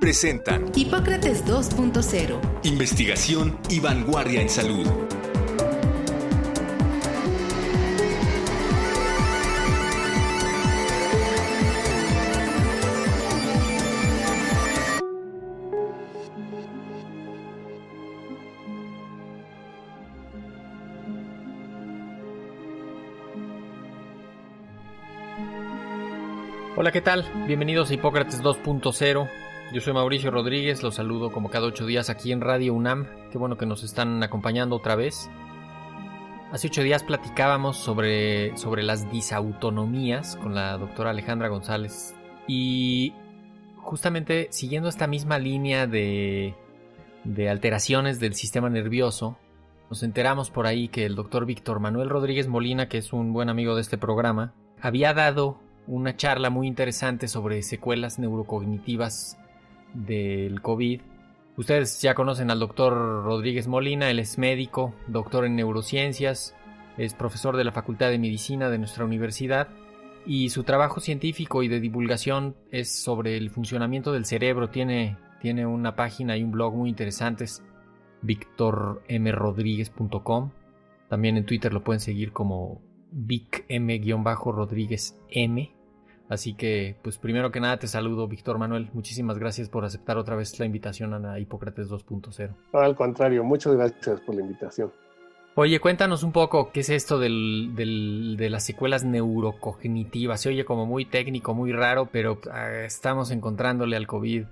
presentan 0.00 0.70
Hipócrates 0.74 1.44
2.0. 1.44 2.40
Investigación 2.64 3.58
y 3.68 3.80
vanguardia 3.80 4.40
en 4.40 4.48
salud. 4.48 4.86
Hola, 26.78 26.92
¿qué 26.92 27.00
tal? 27.00 27.24
Bienvenidos 27.46 27.90
a 27.90 27.94
Hipócrates 27.94 28.42
2.0. 28.42 29.45
Yo 29.72 29.80
soy 29.80 29.94
Mauricio 29.94 30.30
Rodríguez, 30.30 30.84
los 30.84 30.94
saludo 30.94 31.32
como 31.32 31.50
cada 31.50 31.66
ocho 31.66 31.86
días 31.86 32.08
aquí 32.08 32.30
en 32.30 32.40
Radio 32.40 32.72
UNAM. 32.72 33.08
Qué 33.32 33.36
bueno 33.36 33.58
que 33.58 33.66
nos 33.66 33.82
están 33.82 34.22
acompañando 34.22 34.76
otra 34.76 34.94
vez. 34.94 35.28
Hace 36.52 36.68
ocho 36.68 36.84
días 36.84 37.02
platicábamos 37.02 37.76
sobre, 37.76 38.56
sobre 38.56 38.84
las 38.84 39.10
disautonomías 39.10 40.36
con 40.36 40.54
la 40.54 40.78
doctora 40.78 41.10
Alejandra 41.10 41.48
González 41.48 42.14
y 42.46 43.12
justamente 43.78 44.46
siguiendo 44.52 44.88
esta 44.88 45.08
misma 45.08 45.40
línea 45.40 45.88
de, 45.88 46.54
de 47.24 47.50
alteraciones 47.50 48.20
del 48.20 48.34
sistema 48.34 48.70
nervioso, 48.70 49.36
nos 49.90 50.04
enteramos 50.04 50.52
por 50.52 50.68
ahí 50.68 50.86
que 50.86 51.06
el 51.06 51.16
doctor 51.16 51.44
Víctor 51.44 51.80
Manuel 51.80 52.08
Rodríguez 52.08 52.46
Molina, 52.46 52.88
que 52.88 52.98
es 52.98 53.12
un 53.12 53.32
buen 53.32 53.48
amigo 53.48 53.74
de 53.74 53.80
este 53.80 53.98
programa, 53.98 54.54
había 54.80 55.12
dado 55.12 55.58
una 55.88 56.16
charla 56.16 56.50
muy 56.50 56.68
interesante 56.68 57.26
sobre 57.26 57.62
secuelas 57.64 58.20
neurocognitivas 58.20 59.38
del 60.04 60.60
COVID. 60.60 61.00
Ustedes 61.56 62.02
ya 62.02 62.14
conocen 62.14 62.50
al 62.50 62.60
doctor 62.60 62.92
Rodríguez 63.24 63.66
Molina, 63.66 64.10
él 64.10 64.18
es 64.18 64.36
médico, 64.36 64.94
doctor 65.06 65.46
en 65.46 65.56
neurociencias, 65.56 66.54
es 66.98 67.14
profesor 67.14 67.56
de 67.56 67.64
la 67.64 67.72
Facultad 67.72 68.10
de 68.10 68.18
Medicina 68.18 68.68
de 68.68 68.78
nuestra 68.78 69.04
universidad 69.04 69.68
y 70.26 70.50
su 70.50 70.64
trabajo 70.64 71.00
científico 71.00 71.62
y 71.62 71.68
de 71.68 71.80
divulgación 71.80 72.56
es 72.70 72.92
sobre 72.92 73.36
el 73.36 73.50
funcionamiento 73.50 74.12
del 74.12 74.26
cerebro. 74.26 74.70
Tiene, 74.70 75.16
tiene 75.40 75.66
una 75.66 75.94
página 75.94 76.36
y 76.36 76.42
un 76.42 76.50
blog 76.50 76.74
muy 76.74 76.90
interesantes, 76.90 77.62
victormrodríguez.com. 78.22 80.50
También 81.08 81.36
en 81.36 81.46
Twitter 81.46 81.72
lo 81.72 81.84
pueden 81.84 82.00
seguir 82.00 82.32
como 82.32 82.82
vicm-rodríguez 83.12 85.16
M. 85.30 85.75
Así 86.28 86.54
que, 86.54 86.96
pues 87.02 87.18
primero 87.18 87.52
que 87.52 87.60
nada 87.60 87.78
te 87.78 87.86
saludo, 87.86 88.26
Víctor 88.26 88.58
Manuel. 88.58 88.90
Muchísimas 88.92 89.38
gracias 89.38 89.68
por 89.68 89.84
aceptar 89.84 90.18
otra 90.18 90.34
vez 90.36 90.58
la 90.58 90.66
invitación 90.66 91.26
a 91.26 91.38
Hipócrates 91.38 91.88
2.0. 91.88 92.50
Al 92.72 92.96
contrario, 92.96 93.44
muchas 93.44 93.74
gracias 93.74 94.20
por 94.20 94.34
la 94.34 94.42
invitación. 94.42 94.90
Oye, 95.58 95.80
cuéntanos 95.80 96.22
un 96.22 96.32
poco 96.32 96.70
qué 96.70 96.80
es 96.80 96.90
esto 96.90 97.18
del, 97.18 97.72
de 97.74 98.50
las 98.50 98.64
secuelas 98.64 99.04
neurocognitivas. 99.04 100.42
Se 100.42 100.50
oye 100.50 100.66
como 100.66 100.84
muy 100.84 101.06
técnico, 101.06 101.54
muy 101.54 101.72
raro, 101.72 102.10
pero 102.12 102.38
ah, 102.50 102.82
estamos 102.84 103.30
encontrándole 103.30 103.96
al 103.96 104.06
COVID 104.06 104.44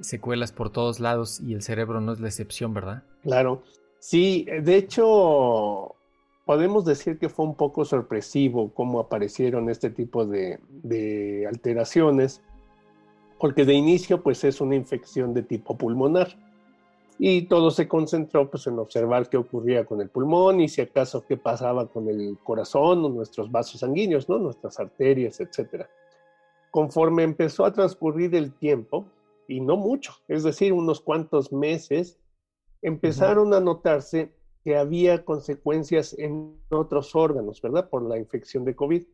secuelas 0.00 0.52
por 0.52 0.70
todos 0.70 1.00
lados 1.00 1.40
y 1.40 1.54
el 1.54 1.62
cerebro 1.62 2.00
no 2.00 2.12
es 2.12 2.20
la 2.20 2.28
excepción, 2.28 2.74
¿verdad? 2.74 3.02
Claro. 3.22 3.62
Sí, 3.98 4.46
de 4.62 4.76
hecho, 4.76 5.96
podemos 6.52 6.84
decir 6.84 7.18
que 7.18 7.30
fue 7.30 7.46
un 7.46 7.54
poco 7.54 7.82
sorpresivo 7.86 8.74
cómo 8.74 9.00
aparecieron 9.00 9.70
este 9.70 9.88
tipo 9.88 10.26
de, 10.26 11.46
alteraciones, 11.48 12.42
porque 13.38 13.64
de 13.64 13.72
inicio 13.72 14.22
pues 14.22 14.44
es 14.44 14.60
una 14.60 14.74
infección 14.74 15.32
de 15.32 15.44
tipo 15.44 15.78
pulmonar 15.78 16.36
y 17.18 17.46
todo 17.46 17.70
se 17.70 17.88
concentró 17.88 18.50
pues 18.50 18.66
en 18.66 18.78
observar 18.78 19.30
qué 19.30 19.38
ocurría 19.38 19.86
con 19.86 20.02
el 20.02 20.10
pulmón 20.10 20.60
y 20.60 20.68
si 20.68 20.82
acaso 20.82 21.24
qué 21.26 21.38
pasaba 21.38 21.86
con 21.86 22.06
el 22.06 22.36
corazón 22.44 23.02
o 23.02 23.08
nuestros 23.08 23.50
vasos 23.50 23.80
sanguíneos, 23.80 24.28
¿no? 24.28 24.36
nuestras 24.36 24.78
arterias, 24.78 25.40
etcétera. 25.40 25.88
Conforme 26.70 27.22
empezó 27.22 27.64
a 27.64 27.72
transcurrir 27.72 28.34
el 28.34 28.52
tiempo, 28.52 29.06
y 29.48 29.62
no 29.62 29.78
mucho, 29.78 30.12
es 30.28 30.42
decir, 30.42 30.74
unos 30.74 31.00
cuantos 31.00 31.50
meses, 31.50 32.18
empezaron 32.82 33.54
a 33.54 33.60
notarse 33.60 34.34
que 34.64 34.76
había 34.76 35.24
consecuencias 35.24 36.16
en 36.18 36.56
otros 36.70 37.14
órganos, 37.14 37.60
¿verdad? 37.60 37.88
Por 37.88 38.02
la 38.08 38.18
infección 38.18 38.64
de 38.64 38.76
COVID. 38.76 39.04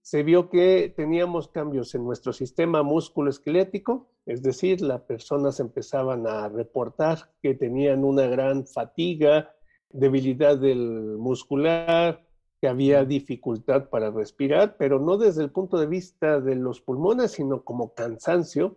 Se 0.00 0.22
vio 0.24 0.50
que 0.50 0.92
teníamos 0.96 1.48
cambios 1.48 1.94
en 1.94 2.04
nuestro 2.04 2.32
sistema 2.32 2.82
músculo-esquelético, 2.82 4.10
es 4.26 4.42
decir, 4.42 4.80
las 4.80 5.02
personas 5.02 5.60
empezaban 5.60 6.26
a 6.26 6.48
reportar 6.48 7.30
que 7.40 7.54
tenían 7.54 8.04
una 8.04 8.26
gran 8.26 8.66
fatiga, 8.66 9.54
debilidad 9.90 10.58
del 10.58 11.16
muscular, 11.18 12.24
que 12.60 12.68
había 12.68 13.04
dificultad 13.04 13.88
para 13.88 14.10
respirar, 14.10 14.76
pero 14.76 15.00
no 15.00 15.18
desde 15.18 15.42
el 15.42 15.50
punto 15.50 15.78
de 15.78 15.86
vista 15.86 16.40
de 16.40 16.54
los 16.54 16.80
pulmones, 16.80 17.32
sino 17.32 17.64
como 17.64 17.92
cansancio, 17.92 18.76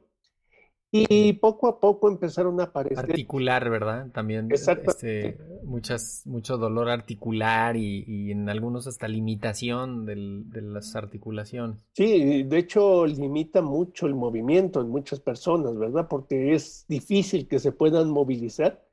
y 0.97 1.33
poco 1.33 1.67
a 1.67 1.79
poco 1.79 2.09
empezaron 2.09 2.59
a 2.61 2.65
aparecer. 2.65 2.99
Articular, 2.99 3.69
¿verdad? 3.69 4.07
También. 4.11 4.49
Este, 4.51 5.37
muchas, 5.63 6.23
mucho 6.25 6.57
dolor 6.57 6.89
articular 6.89 7.75
y, 7.75 8.31
en 8.31 8.47
algunos 8.49 8.87
hasta 8.87 9.07
limitación 9.07 10.05
de 10.05 10.61
las 10.61 10.95
articulaciones. 10.95 11.77
Sí, 11.93 12.43
de 12.43 12.57
hecho 12.57 13.05
limita 13.05 13.61
mucho 13.61 14.07
el 14.07 14.15
movimiento 14.15 14.81
en 14.81 14.89
muchas 14.89 15.19
personas, 15.19 15.77
¿verdad? 15.77 16.07
Porque 16.07 16.53
es 16.53 16.85
difícil 16.87 17.47
que 17.47 17.59
se 17.59 17.71
puedan 17.71 18.09
movilizar 18.09 18.85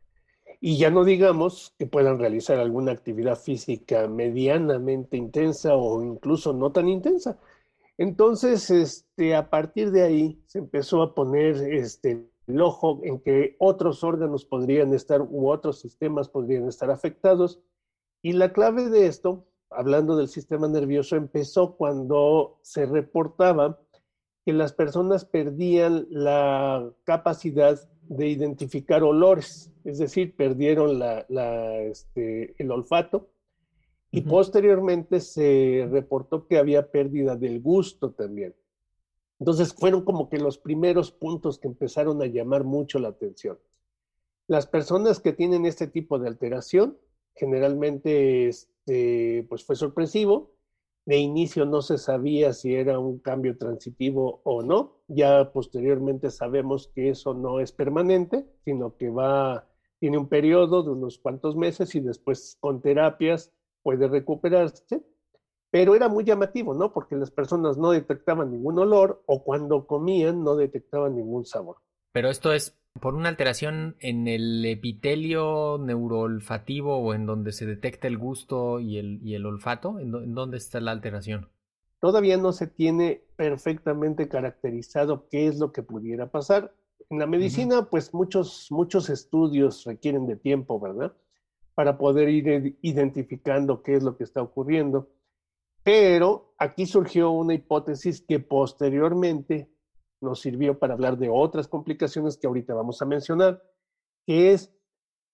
y 0.64 0.78
ya 0.78 0.90
no 0.90 1.04
digamos 1.04 1.74
que 1.76 1.86
puedan 1.86 2.20
realizar 2.20 2.60
alguna 2.60 2.92
actividad 2.92 3.36
física 3.36 4.06
medianamente 4.06 5.16
intensa 5.16 5.74
o 5.74 6.02
incluso 6.04 6.52
no 6.52 6.70
tan 6.70 6.88
intensa. 6.88 7.36
Entonces, 7.98 8.70
este, 8.70 9.34
a 9.34 9.50
partir 9.50 9.90
de 9.90 10.02
ahí 10.02 10.42
se 10.46 10.58
empezó 10.58 11.02
a 11.02 11.14
poner 11.14 11.56
este, 11.56 12.26
el 12.46 12.60
ojo 12.60 13.00
en 13.02 13.20
que 13.20 13.56
otros 13.58 14.02
órganos 14.02 14.44
podrían 14.44 14.94
estar 14.94 15.20
u 15.20 15.50
otros 15.50 15.80
sistemas 15.80 16.28
podrían 16.28 16.68
estar 16.68 16.90
afectados. 16.90 17.60
Y 18.22 18.32
la 18.32 18.52
clave 18.52 18.88
de 18.88 19.06
esto, 19.06 19.46
hablando 19.70 20.16
del 20.16 20.28
sistema 20.28 20.68
nervioso, 20.68 21.16
empezó 21.16 21.76
cuando 21.76 22.58
se 22.62 22.86
reportaba 22.86 23.78
que 24.44 24.52
las 24.52 24.72
personas 24.72 25.24
perdían 25.24 26.06
la 26.10 26.90
capacidad 27.04 27.78
de 28.02 28.28
identificar 28.28 29.02
olores, 29.02 29.70
es 29.84 29.98
decir, 29.98 30.34
perdieron 30.34 31.00
este, 31.88 32.54
el 32.60 32.70
olfato 32.72 33.31
y 34.14 34.20
posteriormente 34.20 35.20
se 35.20 35.88
reportó 35.90 36.46
que 36.46 36.58
había 36.58 36.90
pérdida 36.90 37.34
del 37.34 37.62
gusto 37.62 38.10
también. 38.10 38.54
Entonces 39.40 39.72
fueron 39.72 40.04
como 40.04 40.28
que 40.28 40.38
los 40.38 40.58
primeros 40.58 41.10
puntos 41.10 41.58
que 41.58 41.66
empezaron 41.66 42.20
a 42.22 42.26
llamar 42.26 42.62
mucho 42.62 42.98
la 42.98 43.08
atención. 43.08 43.58
Las 44.46 44.66
personas 44.66 45.18
que 45.18 45.32
tienen 45.32 45.64
este 45.64 45.86
tipo 45.86 46.18
de 46.18 46.28
alteración, 46.28 46.98
generalmente 47.34 48.48
este, 48.48 49.46
pues 49.48 49.64
fue 49.64 49.76
sorpresivo. 49.76 50.52
De 51.06 51.16
inicio 51.16 51.64
no 51.64 51.80
se 51.80 51.96
sabía 51.96 52.52
si 52.52 52.74
era 52.74 52.98
un 52.98 53.18
cambio 53.18 53.56
transitivo 53.56 54.42
o 54.44 54.62
no. 54.62 54.98
Ya 55.08 55.52
posteriormente 55.52 56.30
sabemos 56.30 56.88
que 56.94 57.08
eso 57.08 57.32
no 57.32 57.60
es 57.60 57.72
permanente, 57.72 58.46
sino 58.64 58.94
que 58.98 59.08
va, 59.08 59.66
tiene 59.98 60.18
un 60.18 60.28
periodo 60.28 60.82
de 60.82 60.90
unos 60.90 61.18
cuantos 61.18 61.56
meses 61.56 61.94
y 61.94 62.00
después 62.00 62.58
con 62.60 62.82
terapias 62.82 63.50
puede 63.82 64.08
recuperarse, 64.08 65.02
pero 65.70 65.94
era 65.94 66.08
muy 66.08 66.24
llamativo, 66.24 66.74
¿no? 66.74 66.92
Porque 66.92 67.16
las 67.16 67.30
personas 67.30 67.78
no 67.78 67.90
detectaban 67.92 68.50
ningún 68.50 68.78
olor 68.78 69.22
o 69.26 69.42
cuando 69.42 69.86
comían 69.86 70.44
no 70.44 70.56
detectaban 70.56 71.16
ningún 71.16 71.44
sabor. 71.46 71.76
Pero 72.12 72.28
esto 72.28 72.52
es 72.52 72.76
por 73.00 73.14
una 73.14 73.30
alteración 73.30 73.96
en 74.00 74.28
el 74.28 74.64
epitelio 74.66 75.78
neuroolfativo 75.78 76.98
o 76.98 77.14
en 77.14 77.24
donde 77.24 77.52
se 77.52 77.64
detecta 77.64 78.06
el 78.06 78.18
gusto 78.18 78.80
y 78.80 78.98
el, 78.98 79.20
y 79.22 79.34
el 79.34 79.46
olfato, 79.46 79.98
¿En, 79.98 80.14
¿en 80.14 80.34
dónde 80.34 80.58
está 80.58 80.80
la 80.80 80.90
alteración? 80.90 81.48
Todavía 82.00 82.36
no 82.36 82.52
se 82.52 82.66
tiene 82.66 83.22
perfectamente 83.36 84.28
caracterizado 84.28 85.28
qué 85.30 85.46
es 85.46 85.58
lo 85.58 85.72
que 85.72 85.82
pudiera 85.82 86.30
pasar. 86.30 86.74
En 87.08 87.18
la 87.18 87.26
medicina, 87.26 87.88
pues 87.90 88.12
muchos, 88.12 88.66
muchos 88.70 89.08
estudios 89.08 89.84
requieren 89.84 90.26
de 90.26 90.36
tiempo, 90.36 90.80
¿verdad? 90.80 91.14
Para 91.74 91.96
poder 91.96 92.28
ir 92.28 92.76
identificando 92.82 93.82
qué 93.82 93.94
es 93.94 94.02
lo 94.02 94.16
que 94.16 94.24
está 94.24 94.42
ocurriendo. 94.42 95.08
Pero 95.82 96.54
aquí 96.58 96.86
surgió 96.86 97.30
una 97.30 97.54
hipótesis 97.54 98.20
que 98.20 98.38
posteriormente 98.38 99.72
nos 100.20 100.40
sirvió 100.40 100.78
para 100.78 100.94
hablar 100.94 101.18
de 101.18 101.28
otras 101.28 101.66
complicaciones 101.66 102.36
que 102.36 102.46
ahorita 102.46 102.74
vamos 102.74 103.02
a 103.02 103.06
mencionar, 103.06 103.62
que 104.26 104.52
es 104.52 104.72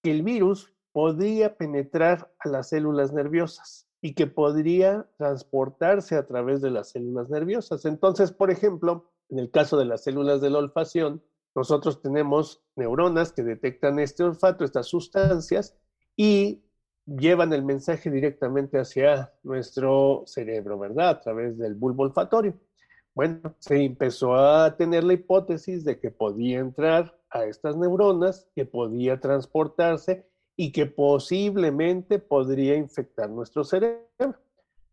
que 0.03 0.11
el 0.11 0.23
virus 0.23 0.75
podría 0.93 1.57
penetrar 1.57 2.33
a 2.39 2.49
las 2.49 2.71
células 2.71 3.13
nerviosas 3.13 3.87
y 4.01 4.15
que 4.15 4.27
podría 4.27 5.09
transportarse 5.19 6.17
a 6.17 6.27
través 6.27 6.63
de 6.63 6.71
las 6.71 6.91
células 6.91 7.29
nerviosas. 7.29 7.85
Entonces, 7.85 8.33
por 8.33 8.51
ejemplo, 8.51 9.11
en 9.29 9.39
el 9.39 9.51
caso 9.51 9.77
de 9.77 9.85
las 9.85 10.05
células 10.05 10.41
de 10.41 10.51
la 10.51 10.59
olfacción, 10.59 11.23
nosotros 11.55 12.01
tenemos 12.01 12.63
neuronas 12.77 13.33
que 13.33 13.43
detectan 13.43 13.99
este 13.99 14.23
olfato, 14.23 14.65
estas 14.65 14.87
sustancias, 14.87 15.77
y 16.19 16.65
llevan 17.07 17.53
el 17.53 17.65
mensaje 17.65 18.11
directamente 18.11 18.77
hacia 18.77 19.33
nuestro 19.45 20.25
cerebro, 20.27 20.77
¿verdad? 20.77 21.11
A 21.11 21.21
través 21.21 21.57
del 21.57 21.77
bulbo 21.77 22.03
olfatorio. 22.03 22.55
Bueno, 23.15 23.55
se 23.61 23.85
empezó 23.85 24.35
a 24.35 24.77
tener 24.77 25.05
la 25.05 25.13
hipótesis 25.13 25.85
de 25.85 26.01
que 26.01 26.11
podía 26.11 26.59
entrar 26.59 27.17
a 27.31 27.45
estas 27.45 27.77
neuronas, 27.77 28.49
que 28.57 28.67
podía 28.67 29.21
transportarse 29.21 30.27
y 30.57 30.73
que 30.73 30.87
posiblemente 30.87 32.19
podría 32.19 32.75
infectar 32.75 33.31
nuestro 33.31 33.63
cerebro. 33.63 34.35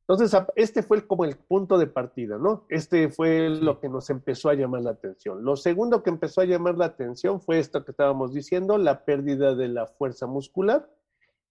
Entonces, 0.08 0.40
este 0.56 0.84
fue 0.84 1.08
como 1.08 1.26
el 1.26 1.36
punto 1.36 1.80
de 1.80 1.88
partida, 1.88 2.38
¿no? 2.38 2.68
Este 2.70 3.10
fue 3.10 3.50
lo 3.50 3.80
que 3.80 3.90
nos 3.90 4.12
empezó 4.12 4.50
a 4.50 4.54
llamar 4.54 4.84
la 4.84 4.92
atención. 4.92 5.44
Lo 5.44 5.56
segundo 5.56 6.04
que 6.04 6.12
empezó 6.12 6.42
a 6.42 6.46
llamar 6.46 6.78
la 6.78 6.86
atención 6.86 7.42
fue 7.42 7.58
esto 7.58 7.84
que 7.84 7.90
estábamos 7.90 8.32
diciendo, 8.32 8.78
la 8.78 9.04
pérdida 9.06 9.56
de 9.56 9.70
la 9.70 9.88
fuerza 9.88 10.28
muscular. 10.28 10.88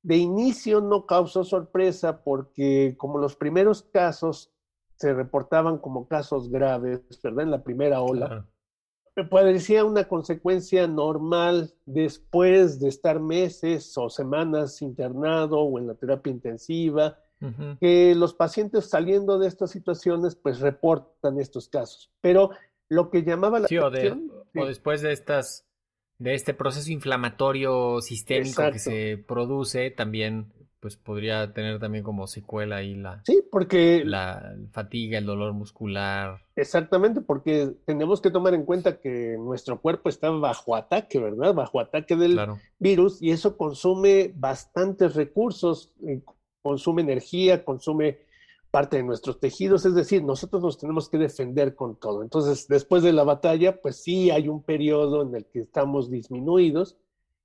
De 0.05 0.17
inicio 0.17 0.81
no 0.81 1.07
causó 1.07 1.45
sorpresa 1.45 2.23
porque 2.23 2.95
como 2.99 3.19
los 3.19 3.35
primeros 3.37 3.83
casos 3.83 4.53
se 4.97 5.13
reportaban 5.15 5.79
como 5.79 6.07
casos 6.07 6.51
graves, 6.51 7.01
¿verdad? 7.23 7.45
En 7.45 7.51
la 7.51 7.65
primera 7.65 8.01
ola, 8.03 8.47
me 9.17 9.25
parecía 9.25 9.85
una 9.85 10.07
consecuencia 10.07 10.87
normal 10.87 11.73
después 11.87 12.81
de 12.81 12.91
estar 12.91 13.19
meses 13.19 13.97
o 13.97 14.11
semanas 14.11 14.83
internado 14.83 15.61
o 15.61 15.79
en 15.79 15.87
la 15.87 15.95
terapia 15.95 16.31
intensiva 16.31 17.19
que 17.81 18.15
los 18.15 18.33
pacientes 18.33 18.89
saliendo 18.89 19.39
de 19.39 19.49
estas 19.49 19.71
situaciones 19.71 20.35
pues 20.35 20.61
reportan 20.61 21.39
estos 21.39 21.69
casos. 21.69 22.11
Pero 22.21 22.51
lo 22.89 23.11
que 23.11 23.23
llamaba 23.23 23.59
la 23.59 23.67
atención... 23.67 24.31
O, 24.57 24.67
después 24.67 25.03
de 25.03 25.13
estas 25.13 25.67
de 26.19 26.35
este 26.35 26.55
proceso 26.55 26.91
inflamatorio 26.91 28.01
sistémico 28.01 28.63
que 28.71 28.79
se 28.79 29.25
produce, 29.27 29.91
también 29.91 30.53
pues 30.85 30.99
podría 30.99 31.51
tener 31.55 31.81
también 31.81 32.05
como 32.05 32.27
secuela 32.27 32.77
ahí 32.77 32.95
la, 32.95 33.23
sí, 33.25 33.43
porque 33.51 34.03
la 34.05 34.55
fatiga, 34.71 35.17
el 35.17 35.25
dolor 35.25 35.55
muscular. 35.55 36.43
Exactamente, 36.57 37.23
porque 37.23 37.71
tenemos 37.87 38.21
que 38.21 38.31
tomar 38.31 38.53
en 38.53 38.67
cuenta 38.67 39.01
que 39.01 39.37
nuestro 39.39 39.81
cuerpo 39.81 40.11
está 40.11 40.29
bajo 40.29 40.77
ataque, 40.77 41.19
¿verdad? 41.19 41.55
Bajo 41.55 41.81
ataque 41.81 42.17
del 42.17 42.39
virus 42.79 43.23
y 43.23 43.31
eso 43.31 43.57
consume 43.57 44.35
bastantes 44.37 45.15
recursos, 45.15 45.95
eh, 46.07 46.21
consume 46.61 47.01
energía, 47.01 47.65
consume 47.65 48.19
parte 48.75 48.97
de 48.97 49.05
nuestros 49.05 49.39
tejidos, 49.39 49.87
es 49.87 49.95
decir, 49.95 50.25
nosotros 50.25 50.61
nos 50.61 50.79
tenemos 50.79 51.09
que 51.09 51.17
defender 51.17 51.77
con 51.77 51.95
todo. 51.95 52.25
Entonces, 52.25 52.67
después 52.67 53.05
de 53.05 53.13
la 53.13 53.23
batalla, 53.23 53.81
pues 53.81 54.03
sí 54.03 54.33
hay 54.33 54.49
un 54.49 54.65
periodo 54.65 55.23
en 55.23 55.33
el 55.33 55.47
que 55.47 55.61
estamos 55.61 56.11
disminuidos 56.11 56.97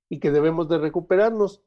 y 0.08 0.18
que 0.18 0.32
debemos 0.32 0.68
de 0.68 0.78
recuperarnos, 0.78 1.62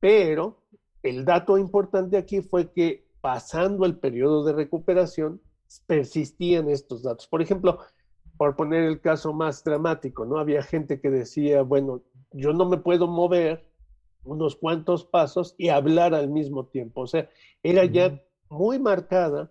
pero 0.00 0.58
el 1.02 1.24
dato 1.24 1.56
importante 1.56 2.18
aquí 2.18 2.42
fue 2.42 2.70
que 2.72 3.06
pasando 3.22 3.86
el 3.86 3.96
periodo 3.96 4.44
de 4.44 4.52
recuperación, 4.52 5.40
persistían 5.86 6.68
estos 6.68 7.02
datos. 7.02 7.26
Por 7.26 7.40
ejemplo, 7.40 7.78
por 8.36 8.54
poner 8.54 8.82
el 8.82 9.00
caso 9.00 9.32
más 9.32 9.64
dramático, 9.64 10.26
¿no? 10.26 10.38
Había 10.38 10.62
gente 10.62 11.00
que 11.00 11.08
decía, 11.08 11.62
bueno, 11.62 12.02
yo 12.32 12.52
no 12.52 12.68
me 12.68 12.76
puedo 12.76 13.06
mover 13.06 13.66
unos 14.24 14.56
cuantos 14.56 15.06
pasos 15.06 15.54
y 15.56 15.70
hablar 15.70 16.14
al 16.14 16.28
mismo 16.28 16.66
tiempo. 16.66 17.00
O 17.00 17.06
sea, 17.06 17.30
era 17.62 17.86
ya 17.86 18.22
muy 18.48 18.78
marcada 18.78 19.50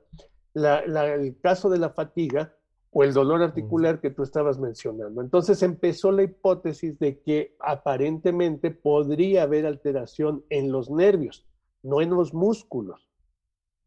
el 0.54 1.38
caso 1.42 1.70
de 1.70 1.78
la 1.78 1.90
fatiga 1.90 2.56
o 2.92 3.04
el 3.04 3.14
dolor 3.14 3.42
articular 3.42 4.00
que 4.00 4.10
tú 4.10 4.24
estabas 4.24 4.58
mencionando. 4.58 5.22
Entonces 5.22 5.62
empezó 5.64 6.14
la 6.14 6.24
hipótesis 6.24 6.98
de 6.98 7.20
que 7.20 7.58
aparentemente 7.60 8.72
podría 8.72 9.44
haber 9.44 9.66
alteración 9.66 10.46
en 10.50 10.72
los 10.72 10.90
nervios, 10.90 11.46
no 11.84 12.00
en 12.00 12.12
los 12.12 12.34
músculos, 12.34 13.10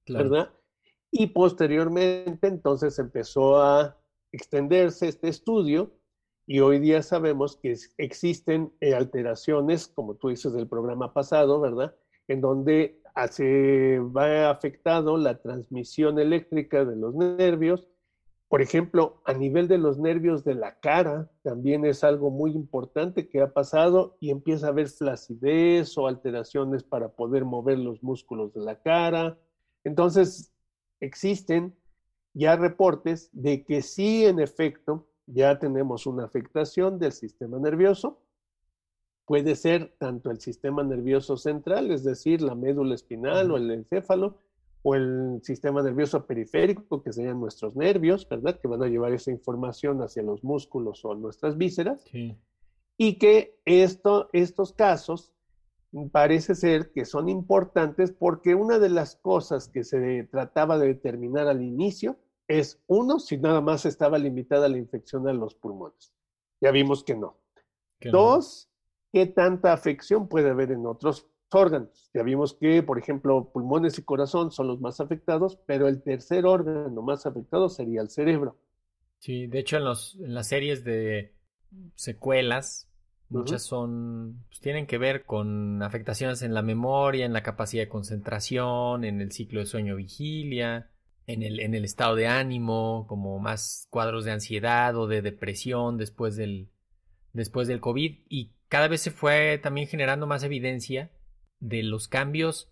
¿verdad? 0.07 0.51
Y 1.11 1.29
posteriormente 1.29 2.49
entonces 2.49 2.99
empezó 2.99 3.63
a 3.63 3.97
extenderse 4.31 5.09
este 5.09 5.29
estudio 5.29 5.91
y 6.47 6.61
hoy 6.61 6.79
día 6.79 7.03
sabemos 7.03 7.57
que 7.57 7.77
existen 7.97 8.73
eh, 8.81 8.95
alteraciones, 8.95 9.89
como 9.89 10.17
tú 10.17 10.29
dices 10.29 10.53
del 10.53 10.69
programa 10.69 11.15
pasado, 11.15 11.61
¿verdad? 11.61 11.95
En 12.27 12.43
donde 12.43 13.01
se 13.27 13.99
va 13.99 14.51
afectado 14.51 15.17
la 15.17 15.41
transmisión 15.41 16.19
eléctrica 16.21 16.85
de 16.85 16.95
los 16.95 17.15
nervios. 17.15 17.89
Por 18.49 18.63
ejemplo, 18.63 19.21
a 19.27 19.35
nivel 19.35 19.67
de 19.67 19.77
los 19.77 19.99
nervios 19.99 20.45
de 20.45 20.55
la 20.55 20.79
cara, 20.79 21.31
también 21.43 21.85
es 21.85 22.05
algo 22.05 22.31
muy 22.31 22.53
importante 22.53 23.29
que 23.29 23.43
ha 23.43 23.53
pasado 23.53 24.17
y 24.21 24.31
empieza 24.31 24.67
a 24.67 24.71
haber 24.71 24.89
flacidez 24.89 25.99
o 25.99 26.07
alteraciones 26.07 26.83
para 26.83 27.09
poder 27.09 27.45
mover 27.45 27.79
los 27.79 28.03
músculos 28.03 28.55
de 28.55 28.61
la 28.61 28.81
cara. 28.81 29.37
Entonces, 29.85 30.53
existen 31.01 31.75
ya 32.33 32.57
reportes 32.57 33.31
de 33.33 33.65
que 33.65 33.83
sí, 33.83 34.25
en 34.25 34.39
efecto, 34.39 35.09
ya 35.27 35.59
tenemos 35.59 36.07
una 36.07 36.25
afectación 36.25 36.99
del 36.99 37.13
sistema 37.13 37.59
nervioso. 37.59 38.23
Puede 39.29 39.57
ser 39.57 39.95
tanto 39.99 40.31
el 40.31 40.41
sistema 40.41 40.83
nervioso 40.83 41.37
central, 41.37 41.91
es 41.91 42.03
decir, 42.03 42.41
la 42.41 42.55
médula 42.55 42.95
espinal 42.95 43.51
o 43.51 43.59
el 43.59 43.71
encéfalo, 43.71 44.39
o 44.83 44.95
el 44.95 45.41
sistema 45.43 45.83
nervioso 45.83 46.25
periférico, 46.25 47.03
que 47.03 47.13
serían 47.13 47.39
nuestros 47.39 47.77
nervios, 47.77 48.27
¿verdad? 48.27 48.59
Que 48.59 48.69
van 48.69 48.83
a 48.83 48.89
llevar 48.89 49.13
esa 49.13 49.31
información 49.31 50.01
hacia 50.01 50.23
los 50.23 50.43
músculos 50.43 51.05
o 51.05 51.15
nuestras 51.15 51.59
vísceras. 51.59 52.03
Y 52.97 53.19
que 53.19 53.61
esto, 53.67 54.31
estos 54.33 54.73
casos 54.73 55.31
parece 56.11 56.55
ser 56.55 56.91
que 56.93 57.05
son 57.05 57.29
importantes 57.29 58.13
porque 58.13 58.55
una 58.55 58.79
de 58.79 58.89
las 58.89 59.17
cosas 59.17 59.69
que 59.69 59.85
se 59.85 60.25
trataba 60.25 60.79
de 60.79 60.89
determinar 60.89 61.49
al 61.49 61.63
inicio 61.63 62.17
es, 62.47 62.81
uno, 62.87 63.19
si 63.19 63.37
nada 63.37 63.61
más 63.61 63.85
estaba 63.85 64.17
limitada 64.17 64.71
la 64.71 64.79
infección 64.79 65.29
a 65.29 65.35
los 65.35 65.55
pulmones. 65.55 66.15
Ya 66.63 66.71
vimos 66.71 67.05
que 67.05 67.15
no. 67.15 67.37
Dos, 68.01 68.68
qué 69.13 69.27
tanta 69.27 69.73
afección 69.73 70.29
puede 70.29 70.51
haber 70.51 70.73
en 70.73 70.87
otros 70.87 71.27
órganos. 71.51 72.11
Ya 72.15 72.23
vimos 72.23 72.55
que, 72.55 72.83
por 72.83 72.99
ejemplo, 72.99 73.51
pulmones 73.53 73.99
y 73.99 74.03
corazón 74.03 74.51
son 74.51 74.67
los 74.67 74.81
más 74.81 75.01
afectados, 75.01 75.59
pero 75.67 75.89
el 75.89 76.03
tercer 76.03 76.47
órgano 76.47 77.03
más 77.03 77.27
afectado 77.27 77.69
sería 77.69 78.01
el 78.01 78.11
cerebro. 78.11 78.57
Sí, 79.19 79.47
de 79.47 79.59
hecho 79.59 79.79
en, 79.79 79.85
los, 79.85 80.17
en 80.21 80.35
las 80.35 80.49
series 80.49 80.85
de 80.85 81.35
secuelas, 81.95 82.89
muchas 83.29 83.63
son, 83.63 84.45
pues, 84.49 84.61
tienen 84.61 84.87
que 84.87 84.99
ver 84.99 85.25
con 85.25 85.83
afectaciones 85.83 86.43
en 86.43 86.55
la 86.55 86.63
memoria, 86.63 87.27
en 87.27 87.33
la 87.33 87.43
capacidad 87.43 87.83
de 87.83 87.89
concentración, 87.89 89.05
en 89.05 89.21
el 89.21 89.33
ciclo 89.33 89.61
de 89.61 89.67
sueño-vigilia 89.67 90.91
en 91.29 91.43
el, 91.43 91.61
en 91.61 91.75
el 91.75 91.85
estado 91.85 92.17
de 92.17 92.27
ánimo, 92.27 93.07
como 93.07 93.39
más 93.39 93.87
cuadros 93.91 94.25
de 94.25 94.33
ansiedad 94.33 94.97
o 94.97 95.07
de 95.07 95.21
depresión 95.21 95.99
después 95.99 96.37
del, 96.37 96.71
después 97.35 97.69
del 97.69 97.81
COVID 97.81 98.21
y 98.31 98.53
cada 98.69 98.89
vez 98.89 99.01
se 99.03 99.11
fue 99.11 99.59
también 99.63 99.89
generando 99.89 100.27
más 100.27 100.43
evidencia 100.43 101.11
de 101.61 101.83
los 101.83 102.09
cambios 102.09 102.71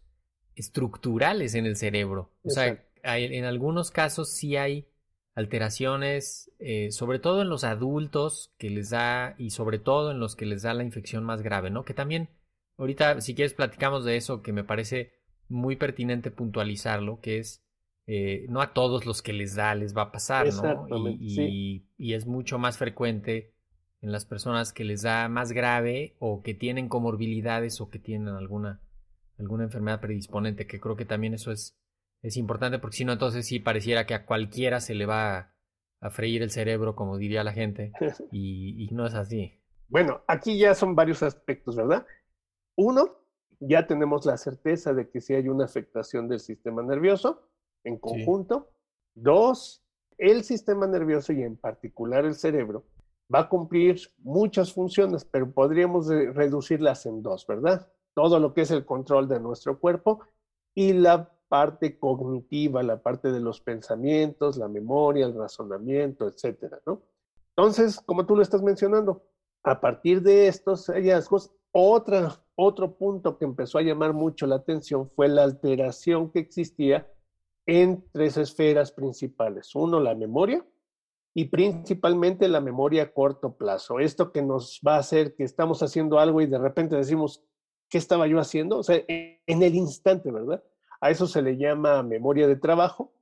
estructurales 0.55 1.55
en 1.55 1.67
el 1.67 1.77
cerebro. 1.77 2.33
O 2.45 2.51
sea, 2.51 2.85
en 3.03 3.45
algunos 3.45 3.91
casos 3.91 4.33
sí 4.33 4.57
hay 4.57 4.89
alteraciones, 5.37 6.51
eh, 6.59 6.91
sobre 6.93 7.19
todo 7.19 7.43
en 7.43 7.51
los 7.51 7.63
adultos 7.63 8.55
que 8.57 8.71
les 8.71 8.91
da 8.91 9.35
y 9.39 9.51
sobre 9.51 9.79
todo 9.79 10.11
en 10.11 10.19
los 10.19 10.35
que 10.35 10.47
les 10.47 10.63
da 10.63 10.73
la 10.73 10.83
infección 10.83 11.25
más 11.25 11.43
grave, 11.43 11.69
¿no? 11.69 11.85
Que 11.85 11.93
también, 11.93 12.31
ahorita 12.79 13.21
si 13.21 13.35
quieres 13.35 13.53
platicamos 13.53 14.05
de 14.05 14.17
eso, 14.17 14.43
que 14.43 14.55
me 14.55 14.65
parece 14.65 15.13
muy 15.49 15.77
pertinente 15.77 16.31
puntualizarlo, 16.31 17.21
que 17.21 17.39
es 17.39 17.63
eh, 18.07 18.47
no 18.49 18.63
a 18.63 18.73
todos 18.73 19.05
los 19.05 19.21
que 19.21 19.35
les 19.35 19.55
da 19.55 19.75
les 19.75 19.95
va 19.95 20.03
a 20.03 20.13
pasar, 20.13 20.47
¿no? 20.55 21.09
Y, 21.11 21.87
y, 21.99 22.15
es 22.15 22.25
mucho 22.27 22.59
más 22.59 22.79
frecuente 22.79 23.56
en 24.07 24.13
las 24.13 24.25
personas 24.25 24.73
que 24.73 24.85
les 24.85 25.03
da 25.03 25.29
más 25.29 25.51
grave 25.51 26.15
o 26.21 26.41
que 26.41 26.55
tienen 26.55 26.89
comorbilidades 26.89 27.81
o 27.81 27.91
que 27.91 27.99
tienen 27.99 28.29
alguna, 28.29 28.81
alguna 29.37 29.65
enfermedad 29.65 30.01
predisponente, 30.01 30.69
que 30.69 30.79
creo 30.79 30.95
que 30.97 31.05
también 31.05 31.35
eso 31.35 31.51
es, 31.51 31.77
es 32.23 32.37
importante 32.37 32.79
porque 32.79 32.99
si 32.99 33.05
no, 33.05 33.13
entonces 33.13 33.47
sí 33.47 33.59
pareciera 33.59 34.07
que 34.07 34.15
a 34.15 34.25
cualquiera 34.25 34.81
se 34.81 34.95
le 34.95 35.07
va 35.07 35.53
a, 36.01 36.11
freír 36.11 36.43
el 36.43 36.53
cerebro, 36.53 36.95
como 36.95 37.19
diría 37.19 37.43
la 37.43 37.53
gente, 37.53 37.91
y, 38.31 38.85
y 38.85 38.95
no 38.95 39.07
es 39.07 39.15
así. 39.15 39.59
Bueno, 39.89 40.23
aquí 40.29 40.57
ya 40.57 40.77
son 40.77 40.95
varios 40.95 41.25
aspectos, 41.25 41.75
¿verdad? 41.75 42.07
Uno, 42.77 43.19
ya 43.59 43.89
tenemos 43.89 44.25
la 44.25 44.37
certeza 44.37 44.95
de 44.95 45.11
que 45.11 45.21
sí 45.21 45.35
hay 45.35 45.49
una 45.49 45.65
afectación 45.65 46.29
del 46.29 46.39
sistema 46.39 46.81
nervioso 46.85 47.49
en 47.83 47.99
conjunto. 47.99 48.71
Dos, 49.17 49.83
el 50.17 50.45
sistema 50.45 50.87
nervioso 50.87 51.33
y 51.33 51.43
en 51.43 51.57
particular 51.57 52.25
el 52.25 52.37
cerebro 52.37 52.85
va 53.33 53.41
a 53.41 53.49
cumplir 53.49 54.01
muchas 54.19 54.73
funciones, 54.73 55.25
pero 55.25 55.51
podríamos 55.51 56.09
reducirlas 56.09 57.07
en 57.07 57.23
dos, 57.23 57.47
¿verdad? 57.47 57.89
Todo 58.15 58.39
lo 58.39 58.55
que 58.55 58.63
es 58.63 58.71
el 58.71 58.85
control 58.85 59.29
de 59.29 59.41
nuestro 59.41 59.79
cuerpo 59.79 60.21
y 60.75 60.93
la 60.93 61.31
parte 61.49 61.99
cognitiva, 61.99 62.83
la 62.83 63.03
parte 63.03 63.31
de 63.31 63.41
los 63.41 63.61
pensamientos, 63.61 64.57
la 64.57 64.69
memoria, 64.69 65.27
el 65.27 65.35
razonamiento, 65.35 66.27
etcétera, 66.27 66.81
¿no? 66.87 67.03
Entonces, 67.57 68.01
como 68.01 68.27
tú 68.27 68.37
lo 68.37 68.43
estás 68.43 68.63
mencionando, 68.63 69.23
a 69.63 69.81
partir 69.81 70.23
de 70.23 70.49
estos 70.49 70.87
hallazgos, 70.87 71.53
otra, 71.73 72.41
otro 72.55 72.97
punto 72.97 73.39
que 73.39 73.45
empezó 73.45 73.79
a 73.79 73.83
llamar 73.83 74.13
mucho 74.13 74.47
la 74.47 74.57
atención 74.57 75.11
fue 75.11 75.29
la 75.29 75.45
alteración 75.45 76.31
que 76.31 76.39
existía 76.39 77.11
en 77.67 78.05
tres 78.13 78.37
esferas 78.37 78.93
principales. 78.93 79.75
Uno, 79.75 80.01
la 80.01 80.15
memoria, 80.15 80.65
y 81.39 81.45
principalmente 81.45 82.49
la 82.49 82.63
memoria 82.63 83.03
a 83.03 83.13
corto 83.13 83.59
plazo. 83.59 84.01
Esto 84.01 84.33
que 84.33 84.41
nos 84.41 84.81
va 84.81 84.95
a 84.95 85.01
hacer 85.01 85.35
que 85.35 85.45
estamos 85.45 85.83
haciendo 85.83 86.19
algo 86.19 86.41
y 86.41 86.47
de 86.47 86.57
repente 86.57 86.97
decimos, 86.97 87.43
¿qué 87.91 87.99
estaba 87.99 88.27
yo 88.27 88.41
haciendo? 88.41 88.79
O 88.79 88.83
sea, 88.83 89.03
en 89.07 89.63
el 89.63 89.75
instante, 89.75 90.31
¿verdad? 90.31 90.65
A 90.99 91.11
eso 91.11 91.27
se 91.27 91.43
le 91.43 91.59
llama 91.59 92.03
memoria 92.03 92.49
de 92.49 92.57
trabajo. 92.57 93.13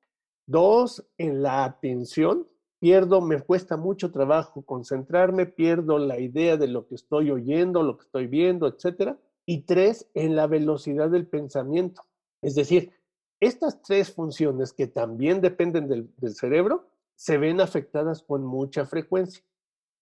Dos, 0.46 1.04
en 1.18 1.42
la 1.42 1.64
atención. 1.64 2.46
Pierdo, 2.78 3.20
me 3.20 3.40
cuesta 3.40 3.76
mucho 3.76 4.12
trabajo 4.12 4.62
concentrarme, 4.62 5.46
pierdo 5.46 5.98
la 5.98 6.20
idea 6.20 6.56
de 6.56 6.68
lo 6.68 6.86
que 6.86 6.94
estoy 6.94 7.32
oyendo, 7.32 7.82
lo 7.82 7.96
que 7.96 8.04
estoy 8.04 8.28
viendo, 8.28 8.68
etc. 8.68 9.16
Y 9.44 9.62
tres, 9.62 10.08
en 10.14 10.36
la 10.36 10.46
velocidad 10.46 11.10
del 11.10 11.26
pensamiento. 11.26 12.02
Es 12.42 12.54
decir, 12.54 12.92
estas 13.40 13.82
tres 13.82 14.12
funciones 14.12 14.72
que 14.72 14.86
también 14.86 15.40
dependen 15.40 15.88
del, 15.88 16.14
del 16.18 16.36
cerebro 16.36 16.93
se 17.16 17.38
ven 17.38 17.60
afectadas 17.60 18.22
con 18.22 18.44
mucha 18.44 18.86
frecuencia. 18.86 19.44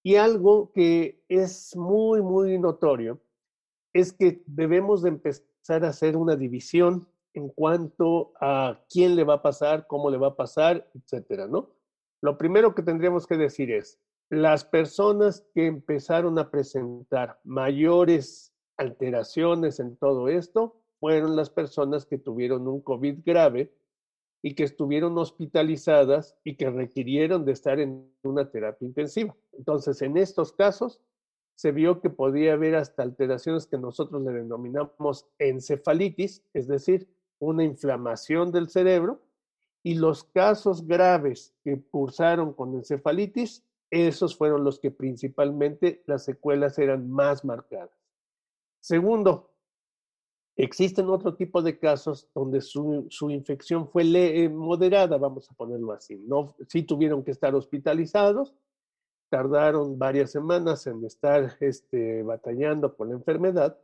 Y 0.02 0.16
algo 0.16 0.72
que 0.72 1.22
es 1.28 1.76
muy, 1.76 2.22
muy 2.22 2.58
notorio 2.58 3.20
es 3.92 4.12
que 4.12 4.42
debemos 4.46 5.02
de 5.02 5.10
empezar 5.10 5.84
a 5.84 5.88
hacer 5.88 6.16
una 6.16 6.34
división 6.34 7.06
en 7.34 7.48
cuanto 7.48 8.32
a 8.40 8.80
quién 8.90 9.16
le 9.16 9.24
va 9.24 9.34
a 9.34 9.42
pasar, 9.42 9.86
cómo 9.86 10.10
le 10.10 10.18
va 10.18 10.28
a 10.28 10.36
pasar, 10.36 10.90
etcétera, 10.94 11.46
¿no? 11.46 11.70
Lo 12.20 12.36
primero 12.36 12.74
que 12.74 12.82
tendríamos 12.82 13.26
que 13.26 13.36
decir 13.36 13.70
es, 13.70 13.98
las 14.28 14.64
personas 14.64 15.46
que 15.54 15.66
empezaron 15.66 16.38
a 16.38 16.50
presentar 16.50 17.38
mayores 17.44 18.52
alteraciones 18.76 19.78
en 19.80 19.96
todo 19.96 20.28
esto 20.28 20.80
fueron 21.00 21.36
las 21.36 21.50
personas 21.50 22.06
que 22.06 22.18
tuvieron 22.18 22.66
un 22.66 22.80
COVID 22.80 23.18
grave 23.24 23.72
y 24.42 24.54
que 24.54 24.64
estuvieron 24.64 25.16
hospitalizadas 25.16 26.36
y 26.42 26.56
que 26.56 26.68
requirieron 26.68 27.44
de 27.44 27.52
estar 27.52 27.78
en 27.78 28.12
una 28.24 28.50
terapia 28.50 28.86
intensiva. 28.86 29.36
Entonces, 29.52 30.02
en 30.02 30.16
estos 30.16 30.52
casos, 30.52 31.00
se 31.54 31.70
vio 31.70 32.00
que 32.00 32.10
podía 32.10 32.54
haber 32.54 32.74
hasta 32.74 33.04
alteraciones 33.04 33.66
que 33.66 33.78
nosotros 33.78 34.20
le 34.22 34.32
denominamos 34.32 35.26
encefalitis, 35.38 36.42
es 36.52 36.66
decir, 36.66 37.08
una 37.38 37.62
inflamación 37.62 38.50
del 38.50 38.68
cerebro 38.68 39.22
y 39.84 39.94
los 39.94 40.24
casos 40.24 40.86
graves 40.86 41.54
que 41.62 41.80
cursaron 41.80 42.52
con 42.52 42.74
encefalitis, 42.74 43.64
esos 43.90 44.36
fueron 44.36 44.64
los 44.64 44.80
que 44.80 44.90
principalmente 44.90 46.02
las 46.06 46.24
secuelas 46.24 46.78
eran 46.78 47.10
más 47.10 47.44
marcadas. 47.44 47.90
Segundo, 48.80 49.51
existen 50.56 51.08
otro 51.08 51.34
tipo 51.34 51.62
de 51.62 51.78
casos 51.78 52.28
donde 52.34 52.60
su, 52.60 53.08
infección 53.30 53.88
fue 53.88 54.04
eh, 54.04 54.48
moderada, 54.48 55.16
vamos 55.16 55.50
a 55.50 55.54
ponerlo 55.54 55.92
así. 55.92 56.16
No, 56.26 56.54
sí 56.68 56.82
tuvieron 56.82 57.24
que 57.24 57.30
estar 57.30 57.54
hospitalizados, 57.54 58.54
tardaron 59.30 59.98
varias 59.98 60.30
semanas 60.30 60.86
en 60.86 61.04
estar 61.04 61.56
este, 61.60 62.22
batallando 62.22 62.94
con 62.94 63.08
la 63.08 63.14
enfermedad, 63.14 63.78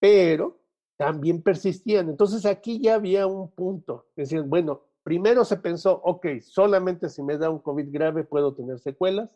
pero 0.00 0.58
también 0.96 1.42
persistían. 1.42 2.08
Entonces 2.08 2.46
aquí 2.46 2.80
ya 2.80 2.94
había 2.94 3.26
un 3.26 3.50
punto. 3.50 4.06
Decían, 4.16 4.48
bueno, 4.48 4.82
primero 5.02 5.44
se 5.44 5.58
pensó, 5.58 6.00
ok, 6.02 6.40
solamente 6.40 7.08
si 7.08 7.22
me 7.22 7.36
da 7.36 7.50
un 7.50 7.58
COVID 7.58 7.88
grave 7.90 8.24
puedo 8.24 8.54
tener 8.54 8.78
secuelas. 8.78 9.30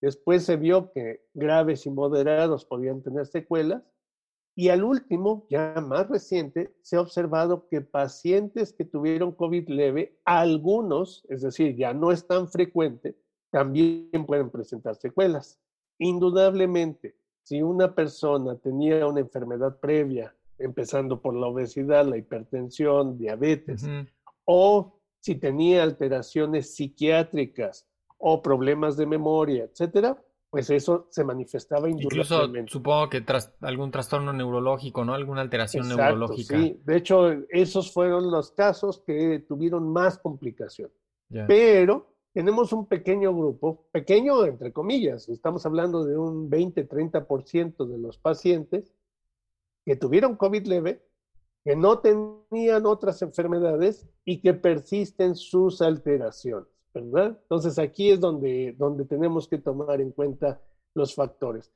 Después 0.00 0.44
se 0.44 0.56
vio 0.56 0.90
que 0.92 1.24
graves 1.34 1.86
y 1.86 1.90
moderados 1.90 2.64
podían 2.64 3.02
tener 3.02 3.26
secuelas. 3.26 3.82
Y 4.54 4.68
al 4.68 4.84
último, 4.84 5.46
ya 5.48 5.74
más 5.80 6.08
reciente, 6.08 6.74
se 6.82 6.96
ha 6.96 7.00
observado 7.00 7.66
que 7.68 7.80
pacientes 7.80 8.72
que 8.72 8.84
tuvieron 8.84 9.32
COVID 9.32 9.68
leve, 9.68 10.18
algunos, 10.24 11.24
es 11.28 11.40
decir, 11.40 11.74
ya 11.74 11.94
no 11.94 12.12
es 12.12 12.26
tan 12.26 12.48
frecuente, 12.48 13.16
también 13.50 14.26
pueden 14.26 14.50
presentar 14.50 14.96
secuelas. 14.96 15.58
Indudablemente, 15.98 17.16
si 17.42 17.62
una 17.62 17.94
persona 17.94 18.56
tenía 18.56 19.06
una 19.06 19.20
enfermedad 19.20 19.78
previa 19.78 20.34
empezando 20.58 21.20
por 21.20 21.34
la 21.34 21.46
obesidad, 21.46 22.06
la 22.06 22.18
hipertensión, 22.18 23.18
diabetes, 23.18 23.84
o 24.44 24.98
si 25.18 25.34
tenía 25.36 25.82
alteraciones 25.82 26.74
psiquiátricas 26.74 27.86
o 28.18 28.42
problemas 28.42 28.96
de 28.96 29.06
memoria, 29.06 29.64
etcétera, 29.64 30.22
pues 30.52 30.68
eso 30.68 31.06
se 31.08 31.24
manifestaba. 31.24 31.88
Incluso 31.88 32.46
supongo 32.66 33.08
que 33.08 33.22
tras, 33.22 33.54
algún 33.62 33.90
trastorno 33.90 34.34
neurológico, 34.34 35.02
¿no? 35.02 35.14
Alguna 35.14 35.40
alteración 35.40 35.88
neurológica. 35.88 36.58
Sí, 36.58 36.78
de 36.84 36.96
hecho, 36.98 37.30
esos 37.48 37.90
fueron 37.90 38.30
los 38.30 38.50
casos 38.50 39.02
que 39.06 39.42
tuvieron 39.48 39.90
más 39.90 40.18
complicación. 40.18 40.90
Pero 41.48 42.14
tenemos 42.34 42.74
un 42.74 42.84
pequeño 42.86 43.34
grupo, 43.34 43.86
pequeño 43.92 44.44
entre 44.44 44.74
comillas, 44.74 45.26
estamos 45.30 45.64
hablando 45.64 46.04
de 46.04 46.18
un 46.18 46.50
20-30% 46.50 47.86
de 47.86 47.96
los 47.96 48.18
pacientes 48.18 48.92
que 49.86 49.96
tuvieron 49.96 50.36
COVID 50.36 50.66
leve, 50.66 51.02
que 51.64 51.76
no 51.76 52.00
tenían 52.00 52.84
otras 52.84 53.22
enfermedades 53.22 54.06
y 54.26 54.42
que 54.42 54.52
persisten 54.52 55.34
sus 55.34 55.80
alteraciones, 55.80 56.68
¿verdad? 56.94 57.38
Entonces 57.42 57.78
aquí 57.78 58.10
es 58.10 58.20
donde, 58.20 58.74
donde 58.78 59.04
tenemos 59.04 59.48
que 59.48 59.58
tomar 59.58 60.00
en 60.00 60.10
cuenta 60.12 60.60
los 60.94 61.14
factores. 61.14 61.72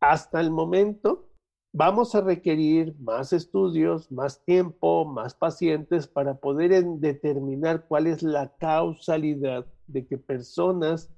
Hasta 0.00 0.40
el 0.40 0.50
momento 0.50 1.28
vamos 1.72 2.14
a 2.14 2.20
requerir 2.20 2.94
más 2.98 3.32
estudios, 3.32 4.10
más 4.10 4.44
tiempo, 4.44 5.04
más 5.04 5.34
pacientes 5.34 6.06
para 6.06 6.34
poder 6.34 6.84
determinar 6.84 7.86
cuál 7.86 8.06
es 8.06 8.22
la 8.22 8.54
causalidad 8.56 9.66
de 9.86 10.06
que 10.06 10.18
personas, 10.18 11.10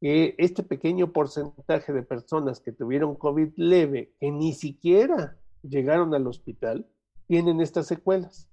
que 0.00 0.34
este 0.38 0.62
pequeño 0.62 1.12
porcentaje 1.12 1.92
de 1.92 2.02
personas 2.02 2.60
que 2.60 2.72
tuvieron 2.72 3.14
COVID 3.14 3.52
leve, 3.56 4.12
que 4.18 4.30
ni 4.30 4.52
siquiera 4.52 5.38
llegaron 5.62 6.14
al 6.14 6.26
hospital 6.26 6.86
tienen 7.26 7.60
estas 7.60 7.86
secuelas. 7.86 8.48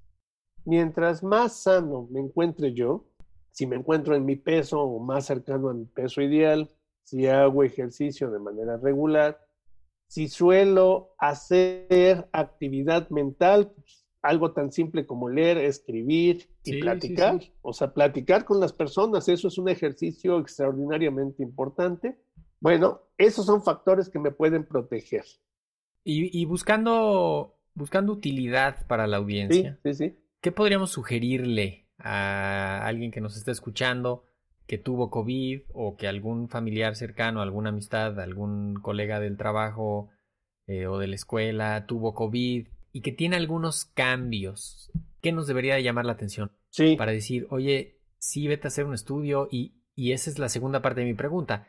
Mientras 0.66 1.24
más 1.24 1.64
sano 1.64 2.08
me 2.12 2.20
encuentre 2.20 2.74
yo, 2.74 3.06
si 3.60 3.68
me 3.68 3.76
encuentro 3.76 4.16
en 4.16 4.24
mi 4.24 4.38
peso 4.38 4.80
o 4.82 5.00
más 5.02 5.26
cercano 5.26 5.68
a 5.68 5.74
mi 5.74 5.84
peso 5.84 6.22
ideal, 6.22 6.70
si 7.04 7.28
hago 7.28 7.66
ejercicio 7.66 8.32
de 8.32 8.40
manera 8.40 8.78
regular, 8.78 9.38
si 10.08 10.30
suelo 10.30 11.14
hacer 11.18 12.30
actividad 12.32 13.10
mental, 13.10 13.74
algo 14.22 14.54
tan 14.54 14.72
simple 14.72 15.06
como 15.06 15.28
leer, 15.28 15.58
escribir 15.58 16.48
y 16.64 16.80
platicar, 16.80 17.42
o 17.62 17.74
sea, 17.74 17.94
platicar 17.94 18.46
con 18.46 18.62
las 18.62 18.72
personas, 18.72 19.28
eso 19.28 19.50
es 19.50 19.58
un 19.58 19.68
ejercicio 19.68 20.40
extraordinariamente 20.40 21.44
importante. 21.44 22.18
Bueno, 22.62 23.02
esos 23.18 23.46
son 23.46 23.62
factores 23.62 24.08
que 24.08 24.20
me 24.20 24.32
pueden 24.32 24.64
proteger. 24.64 25.26
Y, 26.06 26.46
buscando, 26.46 27.58
buscando 27.74 28.14
utilidad 28.14 28.88
para 28.88 29.06
la 29.06 29.18
audiencia, 29.18 29.78
¿qué 30.40 30.52
podríamos 30.54 30.92
sugerirle 30.92 31.89
a 32.00 32.86
alguien 32.86 33.12
que 33.12 33.22
nos 33.22 33.38
está 33.38 33.52
escuchando 33.52 34.24
que 34.70 34.78
tuvo 34.78 35.10
COVID 35.10 35.62
o 35.74 35.98
que 35.98 36.08
algún 36.08 36.48
familiar 36.48 36.96
cercano, 36.96 37.42
alguna 37.42 37.70
amistad, 37.70 38.20
algún 38.20 38.76
colega 38.76 39.20
del 39.20 39.36
trabajo 39.36 40.10
eh, 40.68 40.86
o 40.86 41.00
de 41.00 41.08
la 41.08 41.16
escuela 41.16 41.88
tuvo 41.88 42.14
COVID 42.14 42.68
y 42.92 43.02
que 43.02 43.12
tiene 43.12 43.36
algunos 43.36 43.86
cambios? 43.86 44.92
¿Qué 45.22 45.32
nos 45.32 45.48
debería 45.48 45.80
llamar 45.80 46.06
la 46.06 46.12
atención? 46.12 46.52
Sí. 46.70 46.96
Para 46.96 47.12
decir, 47.12 47.48
oye, 47.50 47.98
sí, 48.20 48.48
vete 48.48 48.68
a 48.68 48.70
hacer 48.70 48.86
un 48.86 48.94
estudio 48.94 49.48
y, 49.52 49.74
y 49.96 50.12
esa 50.12 50.30
es 50.30 50.38
la 50.38 50.50
segunda 50.50 50.84
parte 50.84 51.02
de 51.02 51.08
mi 51.08 51.16
pregunta. 51.16 51.68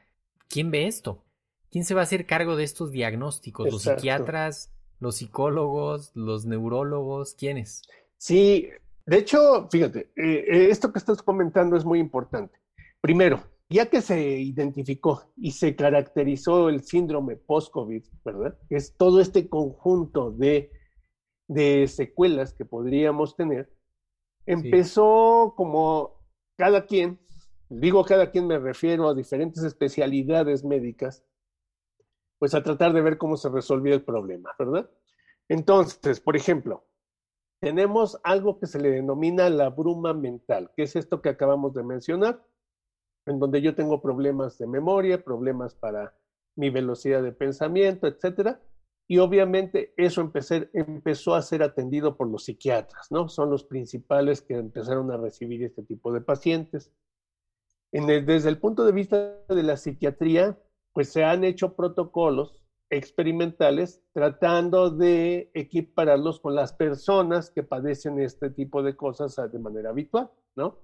¿Quién 0.49 0.71
ve 0.71 0.87
esto? 0.87 1.25
¿Quién 1.71 1.85
se 1.85 1.95
va 1.95 2.01
a 2.01 2.05
hacer 2.05 2.27
cargo 2.27 2.57
de 2.57 2.65
estos 2.65 2.91
diagnósticos? 2.91 3.73
¿Los 3.73 3.83
psiquiatras, 3.85 4.75
los 4.99 5.17
psicólogos, 5.17 6.11
los 6.15 6.45
neurólogos? 6.45 7.35
¿Quiénes? 7.35 7.83
Sí, 8.19 8.69
de 9.11 9.19
hecho, 9.19 9.69
fíjate, 9.69 10.13
eh, 10.15 10.45
eh, 10.47 10.69
esto 10.71 10.93
que 10.93 11.01
estás 11.01 11.21
comentando 11.21 11.77
es 11.77 11.85
muy 11.85 11.99
importante. 11.99 12.61
Primero, 13.01 13.43
ya 13.69 13.87
que 13.87 14.03
se 14.03 14.39
identificó 14.39 15.33
y 15.37 15.51
se 15.51 15.75
caracterizó 15.75 16.69
el 16.69 16.85
síndrome 16.85 17.35
post-COVID, 17.35 18.05
¿verdad? 18.25 18.57
Es 18.69 18.97
todo 18.97 19.21
este 19.21 19.49
conjunto 19.49 20.31
de, 20.31 20.71
de 21.49 21.89
secuelas 21.89 22.55
que 22.55 22.65
podríamos 22.65 23.35
tener, 23.35 23.69
empezó 24.47 25.55
como 25.57 26.23
cada 26.57 26.87
quien, 26.87 27.19
digo 27.69 28.05
cada 28.05 28.31
quien 28.31 28.47
me 28.47 28.61
refiero 28.61 29.09
a 29.09 29.15
diferentes 29.15 29.65
especialidades 29.65 30.63
médicas, 30.63 31.25
pues 32.39 32.55
a 32.55 32.63
tratar 32.63 32.93
de 32.93 33.01
ver 33.01 33.19
cómo 33.19 33.37
se 33.37 33.49
resolvía 33.49 33.95
el 33.95 34.05
problema, 34.05 34.55
¿verdad? 34.57 34.89
Entonces, 35.49 36.21
por 36.21 36.37
ejemplo, 36.37 36.87
tenemos 37.61 38.19
algo 38.25 38.59
que 38.59 38.67
se 38.67 38.81
le 38.81 38.91
denomina 38.91 39.49
la 39.51 39.69
bruma 39.69 40.15
mental, 40.15 40.71
que 40.75 40.85
es 40.85 40.97
esto 40.97 41.21
que 41.21 41.29
acabamos 41.29 41.75
de 41.75 41.83
mencionar, 41.83 42.43
en 43.27 43.39
donde 43.39 43.61
yo 43.61 43.75
tengo 43.75 44.01
problemas 44.01 44.59
de 44.59 44.67
memoria, 44.67 45.23
problemas 45.23 45.75
para 45.75 46.17
mi 46.57 46.71
velocidad 46.71 47.23
de 47.23 47.33
pensamiento, 47.33 48.07
etcétera. 48.07 48.61
Y 49.07 49.19
obviamente 49.19 49.93
eso 49.97 50.21
empecé, 50.21 50.71
empezó 50.73 51.35
a 51.35 51.43
ser 51.43 51.63
atendido 51.63 52.17
por 52.17 52.29
los 52.29 52.45
psiquiatras, 52.45 53.11
¿no? 53.11 53.29
Son 53.29 53.51
los 53.51 53.65
principales 53.65 54.41
que 54.41 54.55
empezaron 54.55 55.11
a 55.11 55.17
recibir 55.17 55.63
este 55.65 55.83
tipo 55.83 56.13
de 56.13 56.21
pacientes. 56.23 56.93
desde 57.93 58.49
el 58.49 58.59
punto 58.59 58.85
de 58.85 58.93
vista 58.93 59.37
de 59.49 59.63
la 59.63 59.77
psiquiatría, 59.77 60.59
pues 60.93 61.13
se 61.13 61.25
han 61.25 61.45
hecho 61.45 61.75
protocolos 61.75 62.63
experimentales 62.91 64.03
tratando 64.13 64.91
de 64.91 65.51
equipararlos 65.55 66.41
con 66.41 66.55
las 66.55 66.73
personas 66.73 67.51
que 67.51 67.63
padecen 67.63 68.21
este 68.21 68.51
tipo 68.51 68.83
de 68.83 68.97
cosas 68.97 69.37
de 69.51 69.59
manera 69.59 69.91
habitual, 69.91 70.31
¿no? 70.57 70.79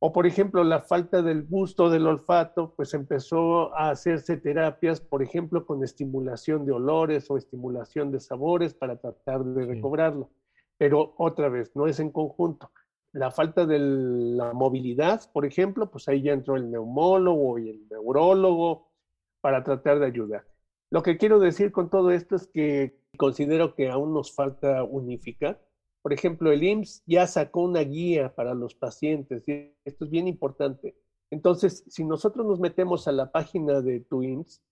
O 0.00 0.12
por 0.12 0.26
ejemplo, 0.26 0.62
la 0.62 0.80
falta 0.80 1.22
del 1.22 1.44
gusto 1.44 1.90
del 1.90 2.06
olfato, 2.06 2.72
pues 2.76 2.94
empezó 2.94 3.74
a 3.74 3.90
hacerse 3.90 4.36
terapias, 4.36 5.00
por 5.00 5.22
ejemplo, 5.22 5.66
con 5.66 5.82
estimulación 5.82 6.64
de 6.64 6.72
olores 6.72 7.28
o 7.30 7.36
estimulación 7.36 8.12
de 8.12 8.20
sabores 8.20 8.74
para 8.74 8.96
tratar 8.96 9.44
de 9.44 9.66
recobrarlo. 9.66 10.30
Pero 10.76 11.14
otra 11.18 11.48
vez, 11.48 11.74
no 11.74 11.88
es 11.88 11.98
en 11.98 12.12
conjunto. 12.12 12.70
La 13.12 13.32
falta 13.32 13.66
de 13.66 13.80
la 13.80 14.52
movilidad, 14.52 15.20
por 15.32 15.44
ejemplo, 15.44 15.90
pues 15.90 16.08
ahí 16.08 16.22
ya 16.22 16.32
entró 16.32 16.54
el 16.54 16.70
neumólogo 16.70 17.58
y 17.58 17.70
el 17.70 17.88
neurólogo 17.88 18.92
para 19.40 19.64
tratar 19.64 19.98
de 19.98 20.06
ayudar. 20.06 20.44
Lo 20.90 21.02
que 21.02 21.18
quiero 21.18 21.38
decir 21.38 21.70
con 21.70 21.90
todo 21.90 22.10
esto 22.10 22.36
es 22.36 22.46
que 22.46 22.98
considero 23.16 23.74
que 23.74 23.88
aún 23.88 24.14
nos 24.14 24.34
falta 24.34 24.82
unificar. 24.84 25.62
Por 26.02 26.12
ejemplo, 26.12 26.50
el 26.50 26.62
IMSS 26.62 27.02
ya 27.06 27.26
sacó 27.26 27.62
una 27.62 27.80
guía 27.80 28.34
para 28.34 28.54
los 28.54 28.74
pacientes 28.74 29.46
y 29.48 29.74
esto 29.84 30.04
es 30.06 30.10
bien 30.10 30.28
importante. 30.28 30.96
Entonces, 31.30 31.84
si 31.88 32.04
nosotros 32.04 32.46
nos 32.46 32.60
metemos 32.60 33.06
a 33.06 33.12
la 33.12 33.30
página 33.30 33.82
de 33.82 34.00
tu 34.00 34.22
IMSS, 34.22 34.62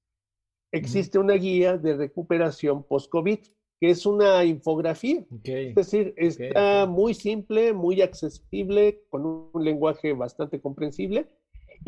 existe 0.73 1.19
una 1.19 1.35
guía 1.35 1.77
de 1.77 1.97
recuperación 1.97 2.83
post-COVID, 2.85 3.41
que 3.79 3.91
es 3.91 4.07
una 4.07 4.43
infografía. 4.45 5.27
Es 5.45 5.75
decir, 5.75 6.15
está 6.17 6.87
muy 6.87 7.13
simple, 7.13 7.75
muy 7.75 8.01
accesible, 8.01 9.05
con 9.11 9.27
un 9.27 9.65
lenguaje 9.65 10.15
bastante 10.15 10.63
comprensible 10.63 11.29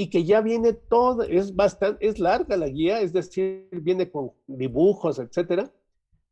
y 0.01 0.11
que 0.11 0.25
ya 0.25 0.41
viene 0.43 0.75
todo, 0.75 1.25
es 1.25 1.57
bastante, 1.57 2.07
es 2.07 2.21
larga 2.21 2.57
la 2.57 2.69
guía, 2.69 3.01
es 3.01 3.13
decir, 3.13 3.69
viene 3.73 4.09
con 4.09 4.31
dibujos, 4.47 5.19
etcétera, 5.19 5.73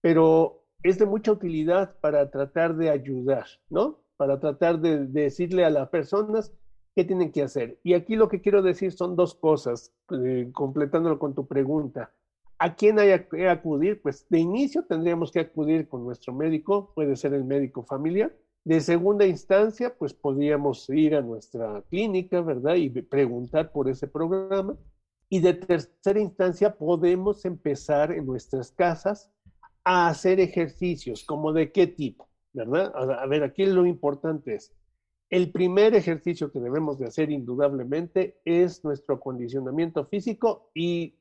pero 0.01 0.63
es 0.85 1.01
de 1.01 1.07
mucha 1.07 1.33
utilidad 1.33 1.97
para 2.01 2.31
tratar 2.31 2.77
de 2.77 2.91
ayudar, 2.91 3.47
¿no? 3.69 3.99
Para 4.17 4.39
tratar 4.39 4.79
de, 4.79 5.09
decirle 5.09 5.65
a 5.65 5.71
las 5.71 5.89
personas 5.89 6.55
qué 6.95 7.05
tienen 7.05 7.33
que 7.33 7.43
hacer. 7.43 7.81
Y 7.83 7.95
aquí 7.95 8.15
lo 8.15 8.29
que 8.29 8.41
quiero 8.41 8.63
decir 8.63 8.93
son 8.93 9.17
dos 9.17 9.35
cosas, 9.35 9.93
eh, 10.13 10.49
completándolo 10.53 11.19
con 11.19 11.35
tu 11.35 11.45
pregunta. 11.49 12.13
¿A 12.61 12.77
quién 12.77 13.01
hay 13.01 13.27
que 13.29 13.49
acudir? 13.49 14.01
Pues 14.01 14.29
de 14.29 14.39
inicio 14.39 14.85
tendríamos 14.85 15.33
que 15.33 15.41
acudir 15.41 15.89
con 15.89 16.05
nuestro 16.05 16.33
médico, 16.33 16.93
puede 16.95 17.17
ser 17.17 17.35
el 17.35 17.45
médico 17.45 17.83
familiar, 17.83 18.33
de 18.67 18.81
segunda 18.81 19.25
instancia, 19.25 19.95
pues 19.97 20.13
podríamos 20.13 20.91
ir 20.91 21.15
a 21.15 21.23
nuestra 21.23 21.85
clínica, 21.89 22.41
¿verdad? 22.41 22.75
Y 22.75 22.91
preguntar 22.91 23.71
por 23.71 23.89
ese 23.89 24.09
programa. 24.09 24.77
Y 25.29 25.39
de 25.39 25.55
tercera 25.55 26.19
instancia, 26.19 26.75
podemos 26.75 27.45
empezar 27.45 28.11
en 28.11 28.27
nuestras 28.27 28.73
casas 28.73 29.31
a 29.85 30.09
hacer 30.09 30.41
ejercicios, 30.41 31.23
como 31.23 31.53
de 31.53 31.71
qué 31.71 31.87
tipo, 31.87 32.29
¿verdad? 32.53 32.93
A 32.97 33.25
ver, 33.27 33.45
aquí 33.45 33.65
lo 33.67 33.87
importante 33.87 34.57
es, 34.57 34.75
el 35.31 35.53
primer 35.53 35.95
ejercicio 35.95 36.51
que 36.51 36.59
debemos 36.59 36.99
de 36.99 37.07
hacer 37.07 37.31
indudablemente 37.31 38.41
es 38.45 38.83
nuestro 38.83 39.15
acondicionamiento 39.15 40.07
físico 40.07 40.73
y 40.75 41.15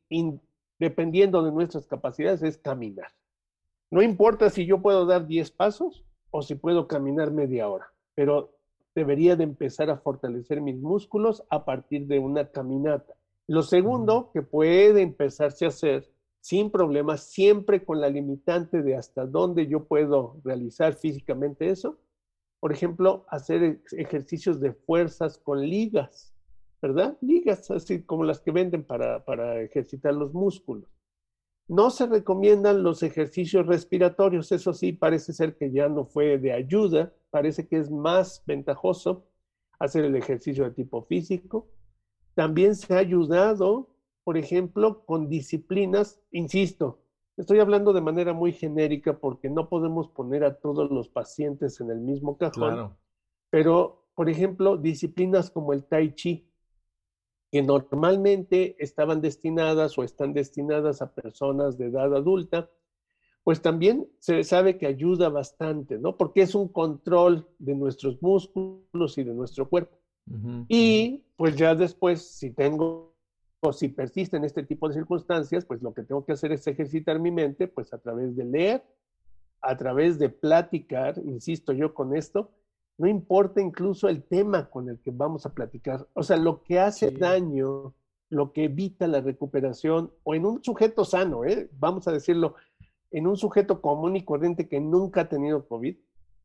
dependiendo 0.79 1.43
de 1.43 1.51
nuestras 1.51 1.85
capacidades 1.85 2.41
es 2.41 2.57
caminar. 2.57 3.11
No 3.91 4.01
importa 4.01 4.49
si 4.49 4.65
yo 4.65 4.81
puedo 4.81 5.05
dar 5.05 5.27
10 5.27 5.51
pasos, 5.51 6.04
o 6.37 6.41
si 6.41 6.55
puedo 6.55 6.85
caminar 6.85 7.31
media 7.31 7.69
hora, 7.69 7.93
pero 8.13 8.57
debería 8.93 9.37
de 9.37 9.45
empezar 9.45 9.89
a 9.89 9.95
fortalecer 9.95 10.59
mis 10.59 10.75
músculos 10.75 11.43
a 11.49 11.63
partir 11.63 12.07
de 12.07 12.19
una 12.19 12.51
caminata. 12.51 13.15
Lo 13.47 13.63
segundo 13.63 14.31
que 14.33 14.41
puede 14.41 15.01
empezarse 15.01 15.63
a 15.63 15.69
hacer 15.69 16.11
sin 16.41 16.71
problemas, 16.71 17.23
siempre 17.23 17.85
con 17.85 18.01
la 18.01 18.09
limitante 18.09 18.81
de 18.81 18.97
hasta 18.97 19.25
dónde 19.25 19.67
yo 19.67 19.85
puedo 19.85 20.41
realizar 20.43 20.95
físicamente 20.95 21.69
eso. 21.69 21.99
Por 22.59 22.73
ejemplo, 22.73 23.25
hacer 23.29 23.79
ejercicios 23.93 24.59
de 24.59 24.73
fuerzas 24.73 25.37
con 25.37 25.61
ligas, 25.61 26.33
¿verdad? 26.81 27.17
Ligas 27.21 27.71
así 27.71 28.03
como 28.03 28.25
las 28.25 28.41
que 28.41 28.51
venden 28.51 28.83
para, 28.83 29.23
para 29.23 29.61
ejercitar 29.61 30.13
los 30.13 30.33
músculos. 30.33 30.89
No 31.67 31.89
se 31.89 32.05
recomiendan 32.05 32.83
los 32.83 33.01
ejercicios 33.01 33.65
respiratorios, 33.65 34.51
eso 34.51 34.73
sí, 34.73 34.93
parece 34.93 35.33
ser 35.33 35.57
que 35.57 35.71
ya 35.71 35.89
no 35.89 36.05
fue 36.05 36.37
de 36.37 36.53
ayuda, 36.53 37.13
parece 37.31 37.67
que 37.67 37.77
es 37.77 37.89
más 37.89 38.43
ventajoso 38.45 39.25
hacer 39.79 40.05
el 40.05 40.15
ejercicio 40.15 40.63
de 40.63 40.71
tipo 40.71 41.01
físico. 41.03 41.67
También 42.35 42.75
se 42.75 42.93
ha 42.93 42.99
ayudado, 42.99 43.89
por 44.23 44.37
ejemplo, 44.37 45.05
con 45.05 45.27
disciplinas, 45.27 46.21
insisto, 46.31 46.99
estoy 47.35 47.59
hablando 47.59 47.93
de 47.93 48.01
manera 48.01 48.33
muy 48.33 48.53
genérica 48.53 49.17
porque 49.17 49.49
no 49.49 49.67
podemos 49.67 50.09
poner 50.09 50.43
a 50.43 50.55
todos 50.59 50.91
los 50.91 51.09
pacientes 51.09 51.79
en 51.81 51.89
el 51.89 51.99
mismo 51.99 52.37
cajón, 52.37 52.95
pero, 53.49 54.05
por 54.13 54.29
ejemplo, 54.29 54.77
disciplinas 54.77 55.49
como 55.49 55.73
el 55.73 55.83
tai 55.85 56.13
chi, 56.13 56.44
que 57.51 57.61
normalmente 57.61 58.75
estaban 58.79 59.21
destinadas 59.21 59.97
o 59.97 60.03
están 60.03 60.33
destinadas 60.33 61.01
a 61.01 61.13
personas 61.13 61.77
de 61.77 61.85
edad 61.85 62.15
adulta, 62.15 62.69
pues 63.43 63.61
también 63.61 64.07
se 64.19 64.43
sabe 64.43 64.77
que 64.77 64.87
ayuda 64.87 65.29
bastante, 65.29 65.99
¿no? 65.99 66.17
Porque 66.17 66.41
es 66.41 66.55
un 66.55 66.67
control 66.67 67.47
de 67.59 67.75
nuestros 67.75 68.21
músculos 68.21 69.17
y 69.17 69.23
de 69.23 69.33
nuestro 69.33 69.69
cuerpo. 69.69 69.97
Y 70.67 71.23
pues 71.37 71.55
ya 71.55 71.75
después, 71.75 72.23
si 72.23 72.49
tengo 72.49 73.13
o 73.61 73.71
si 73.71 73.89
persisten 73.89 74.43
este 74.43 74.63
tipo 74.63 74.87
de 74.87 74.95
circunstancias, 74.95 75.65
pues 75.65 75.81
lo 75.81 75.93
que 75.93 76.03
tengo 76.03 76.25
que 76.25 76.33
hacer 76.33 76.51
es 76.51 76.65
ejercitar 76.65 77.19
mi 77.19 77.31
mente, 77.31 77.67
pues 77.67 77.93
a 77.93 77.99
través 77.99 78.35
de 78.35 78.45
leer, 78.45 78.83
a 79.61 79.77
través 79.77 80.17
de 80.19 80.29
platicar, 80.29 81.19
insisto 81.23 81.73
yo 81.73 81.93
con 81.93 82.15
esto, 82.15 82.49
no 82.97 83.07
importa 83.07 83.61
incluso 83.61 84.07
el 84.07 84.23
tema 84.23 84.69
con 84.69 84.89
el 84.89 84.99
que 84.99 85.11
vamos 85.11 85.45
a 85.45 85.53
platicar. 85.53 86.07
O 86.13 86.23
sea, 86.23 86.37
lo 86.37 86.63
que 86.63 86.79
hace 86.79 87.11
daño, 87.11 87.93
lo 88.29 88.53
que 88.53 88.65
evita 88.65 89.07
la 89.07 89.21
recuperación, 89.21 90.13
o 90.23 90.35
en 90.35 90.45
un 90.45 90.63
sujeto 90.63 91.03
sano, 91.03 91.43
¿eh? 91.45 91.69
vamos 91.73 92.07
a 92.07 92.11
decirlo, 92.11 92.55
en 93.11 93.27
un 93.27 93.37
sujeto 93.37 93.81
común 93.81 94.15
y 94.15 94.23
corriente 94.23 94.67
que 94.67 94.79
nunca 94.79 95.21
ha 95.21 95.29
tenido 95.29 95.67
COVID, 95.67 95.97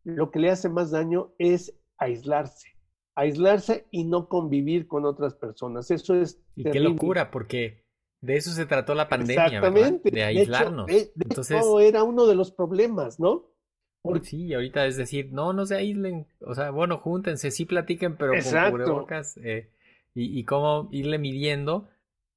lo 0.05 0.31
que 0.31 0.39
le 0.39 0.51
hace 0.51 0.69
más 0.69 0.91
daño 0.91 1.33
es 1.39 1.75
aislarse. 1.99 2.69
Aislarse 3.15 3.87
y 3.91 4.05
no 4.05 4.29
convivir 4.29 4.89
con 4.89 5.05
otras 5.05 5.35
personas. 5.35 5.91
Eso 5.91 6.15
es. 6.15 6.41
Y 6.57 6.65
qué 6.65 6.81
locura, 6.81 7.31
porque 7.31 7.85
de 8.21 8.37
eso 8.37 8.51
se 8.51 8.67
trató 8.67 8.95
la 8.95 9.09
pandemia. 9.09 9.47
Exactamente. 9.47 10.11
De 10.11 10.23
aislarnos. 10.23 10.87
De 10.87 11.13
Entonces... 11.17 11.63
era 11.81 12.03
uno 12.03 12.27
de 12.27 12.35
los 12.35 12.51
problemas, 12.51 13.21
¿no? 13.21 13.51
Sí, 14.23 14.55
ahorita 14.55 14.87
es 14.87 14.97
decir, 14.97 15.31
no, 15.33 15.53
no 15.53 15.67
se 15.67 15.77
aíslen, 15.77 16.27
o 16.41 16.55
sea, 16.55 16.71
bueno, 16.71 16.99
júntense, 16.99 17.51
sí 17.51 17.67
platiquen, 17.67 18.17
pero 18.17 18.33
con 18.33 18.71
cubrebocas 18.71 19.37
eh, 19.39 19.71
y, 20.15 20.39
y 20.39 20.45
cómo 20.45 20.89
irle 20.91 21.19
midiendo 21.19 21.89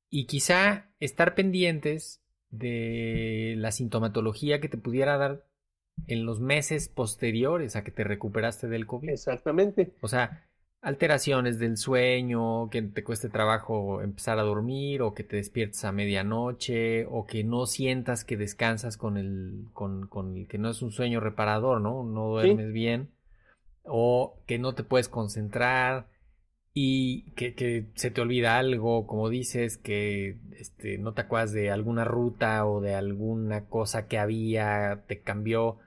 y 0.10 0.26
quizá 0.26 0.90
estar 1.00 1.36
pendientes 1.36 2.22
de 2.50 3.56
la 3.58 3.72
sintomatología 3.72 4.60
que 4.60 4.70
te 4.70 4.78
pudiera 4.78 5.18
dar 5.18 5.46
en 6.08 6.26
los 6.26 6.40
meses 6.40 6.90
posteriores 6.90 7.76
a 7.76 7.84
que 7.84 7.92
te 7.92 8.04
recuperaste 8.04 8.68
del 8.68 8.86
COVID. 8.86 9.10
Exactamente. 9.10 9.94
O 10.02 10.08
sea, 10.08 10.46
alteraciones 10.84 11.60
del 11.60 11.78
sueño, 11.78 12.70
que 12.70 12.82
te 12.82 13.06
cueste 13.06 13.30
trabajo 13.30 14.02
empezar 14.02 14.38
a 14.38 14.44
dormir 14.44 15.02
o 15.02 15.14
que 15.14 15.24
te 15.24 15.38
despiertes 15.38 15.86
a 15.86 15.94
medianoche 15.94 17.06
o 17.06 17.26
que 17.26 17.46
no 17.46 17.66
sientas 17.66 18.26
que 18.26 18.36
descansas 18.36 18.98
con 18.98 19.18
el, 19.18 19.70
con, 19.72 20.08
con 20.08 20.46
que 20.46 20.58
no 20.58 20.70
es 20.70 20.82
un 20.82 20.92
sueño 20.92 21.22
reparador, 21.22 21.80
¿no? 21.80 22.04
No 22.04 22.28
duermes 22.28 22.74
bien 22.74 23.10
o 23.84 24.42
que 24.46 24.60
no 24.60 24.76
te 24.76 24.84
puedes 24.84 25.08
concentrar 25.08 26.10
y 26.74 27.32
que, 27.32 27.54
que, 27.54 27.88
se 27.96 28.12
te 28.12 28.20
olvida 28.20 28.58
algo, 28.58 29.08
como 29.08 29.30
dices, 29.30 29.78
que 29.78 30.38
este, 30.58 30.98
no 30.98 31.14
te 31.14 31.22
acuerdas 31.22 31.54
de 31.54 31.72
alguna 31.72 32.04
ruta 32.04 32.66
o 32.66 32.82
de 32.82 32.96
alguna 32.96 33.70
cosa 33.70 34.08
que 34.08 34.18
había, 34.18 35.04
te 35.08 35.22
cambió. 35.22 35.78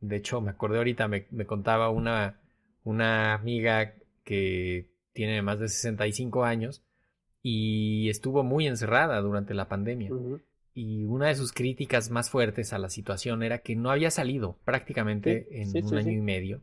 De 0.00 0.16
hecho, 0.16 0.40
me 0.40 0.50
acordé 0.50 0.78
ahorita, 0.78 1.08
me, 1.08 1.26
me 1.30 1.46
contaba 1.46 1.88
una, 1.88 2.40
una 2.84 3.34
amiga 3.34 3.94
que 4.24 4.90
tiene 5.12 5.40
más 5.42 5.60
de 5.60 5.68
65 5.68 6.44
años 6.44 6.82
y 7.42 8.08
estuvo 8.08 8.42
muy 8.42 8.66
encerrada 8.66 9.20
durante 9.20 9.54
la 9.54 9.68
pandemia. 9.68 10.10
Y 10.72 11.04
una 11.04 11.28
de 11.28 11.36
sus 11.36 11.52
críticas 11.52 12.10
más 12.10 12.30
fuertes 12.30 12.72
a 12.72 12.78
la 12.78 12.88
situación 12.88 13.42
era 13.42 13.58
que 13.58 13.76
no 13.76 13.90
había 13.90 14.10
salido 14.10 14.58
prácticamente 14.64 15.62
en 15.62 15.84
un 15.84 15.94
año 15.94 16.10
y 16.10 16.20
medio. 16.20 16.62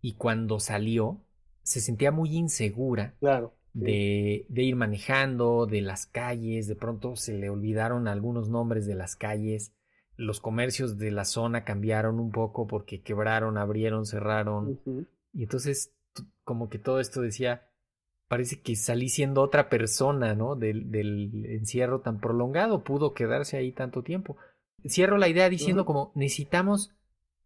Y 0.00 0.14
cuando 0.14 0.60
salió, 0.60 1.20
se 1.62 1.80
sentía 1.80 2.12
muy 2.12 2.36
insegura 2.36 3.16
claro, 3.18 3.54
de, 3.72 4.46
de, 4.48 4.62
ir 4.62 4.76
manejando, 4.76 5.66
de 5.66 5.80
las 5.80 6.06
calles. 6.06 6.68
De 6.68 6.76
pronto 6.76 7.16
se 7.16 7.36
le 7.36 7.50
olvidaron 7.50 8.06
algunos 8.06 8.48
nombres 8.48 8.86
de 8.86 8.94
las 8.94 9.16
calles. 9.16 9.72
Los 10.16 10.40
comercios 10.40 10.98
de 10.98 11.10
la 11.10 11.24
zona 11.24 11.64
cambiaron 11.64 12.20
un 12.20 12.30
poco 12.30 12.66
porque 12.66 13.02
quebraron, 13.02 13.58
abrieron, 13.58 14.06
cerraron. 14.06 14.80
Y 15.32 15.42
entonces, 15.42 15.92
como 16.50 16.68
que 16.68 16.80
todo 16.80 16.98
esto 16.98 17.20
decía, 17.20 17.68
parece 18.26 18.60
que 18.60 18.74
salí 18.74 19.08
siendo 19.08 19.40
otra 19.40 19.68
persona, 19.68 20.34
¿no? 20.34 20.56
Del, 20.56 20.90
del, 20.90 21.46
encierro 21.46 22.00
tan 22.00 22.18
prolongado, 22.18 22.82
pudo 22.82 23.14
quedarse 23.14 23.56
ahí 23.56 23.70
tanto 23.70 24.02
tiempo. 24.02 24.36
Cierro 24.84 25.16
la 25.16 25.28
idea 25.28 25.48
diciendo 25.48 25.84
como 25.84 26.10
necesitamos 26.16 26.92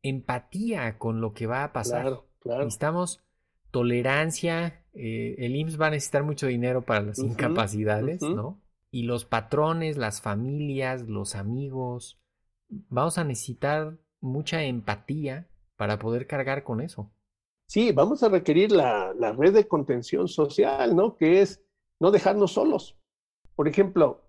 empatía 0.01 0.97
con 0.97 1.21
lo 1.21 1.35
que 1.35 1.47
va 1.47 1.65
a 1.65 1.75
pasar. 1.75 2.01
Claro, 2.01 2.29
claro. 2.39 2.65
Necesitamos 2.65 3.23
tolerancia. 3.71 4.87
Eh, 4.95 5.35
el 5.37 5.55
IMSS 5.55 5.79
va 5.79 5.89
a 5.89 5.91
necesitar 5.91 6.23
mucho 6.23 6.47
dinero 6.47 6.81
para 6.87 7.03
las 7.03 7.19
incapacidades, 7.19 8.23
¿no? 8.23 8.63
Y 8.91 9.03
los 9.03 9.27
patrones, 9.27 9.99
las 9.99 10.23
familias, 10.23 11.03
los 11.03 11.35
amigos, 11.35 12.23
vamos 12.71 13.19
a 13.19 13.25
necesitar 13.25 13.99
mucha 14.23 14.63
empatía 14.63 15.51
para 15.77 15.99
poder 15.99 16.27
cargar 16.27 16.65
con 16.65 16.81
eso. 16.81 17.13
Sí, 17.67 17.93
vamos 17.93 18.23
a 18.23 18.29
requerir 18.29 18.73
la, 18.73 19.13
la, 19.19 19.33
red 19.33 19.55
de 19.55 19.67
contención 19.67 20.29
social, 20.29 20.95
¿no? 20.95 21.17
Que 21.17 21.41
es 21.41 21.63
no 21.99 22.11
dejarnos 22.11 22.53
solos. 22.53 22.97
Por 23.57 23.69
ejemplo, 23.69 24.23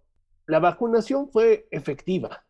la 0.47 0.59
vacunación 0.59 1.29
fue 1.29 1.67
efectiva 1.71 2.45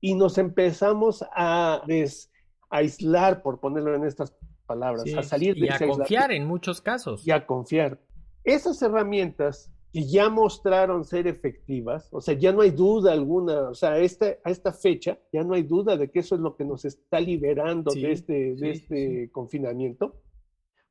y 0.00 0.14
nos 0.14 0.38
empezamos 0.38 1.24
a 1.34 1.82
des, 1.86 2.30
aislar, 2.70 3.42
por 3.42 3.60
ponerlo 3.60 3.94
en 3.94 4.04
estas 4.04 4.34
palabras, 4.66 5.04
sí, 5.04 5.14
a 5.14 5.22
salir 5.22 5.54
de 5.54 5.66
y 5.66 5.68
a 5.68 5.78
confiar 5.78 6.32
en 6.32 6.46
muchos 6.46 6.80
casos. 6.80 7.26
Y 7.26 7.30
a 7.30 7.46
confiar. 7.46 8.00
Esas 8.44 8.80
herramientas 8.82 9.70
que 9.96 10.06
ya 10.06 10.28
mostraron 10.28 11.06
ser 11.06 11.26
efectivas, 11.26 12.06
o 12.12 12.20
sea, 12.20 12.34
ya 12.34 12.52
no 12.52 12.60
hay 12.60 12.70
duda 12.70 13.12
alguna, 13.12 13.70
o 13.70 13.74
sea, 13.74 13.92
a 13.92 13.98
esta, 13.98 14.26
a 14.44 14.50
esta 14.50 14.70
fecha 14.70 15.18
ya 15.32 15.42
no 15.42 15.54
hay 15.54 15.62
duda 15.62 15.96
de 15.96 16.10
que 16.10 16.18
eso 16.18 16.34
es 16.34 16.42
lo 16.42 16.54
que 16.54 16.66
nos 16.66 16.84
está 16.84 17.18
liberando 17.18 17.92
sí, 17.92 18.02
de 18.02 18.12
este, 18.12 18.32
de 18.56 18.58
sí, 18.58 18.68
este 18.68 19.24
sí. 19.24 19.28
confinamiento, 19.30 20.20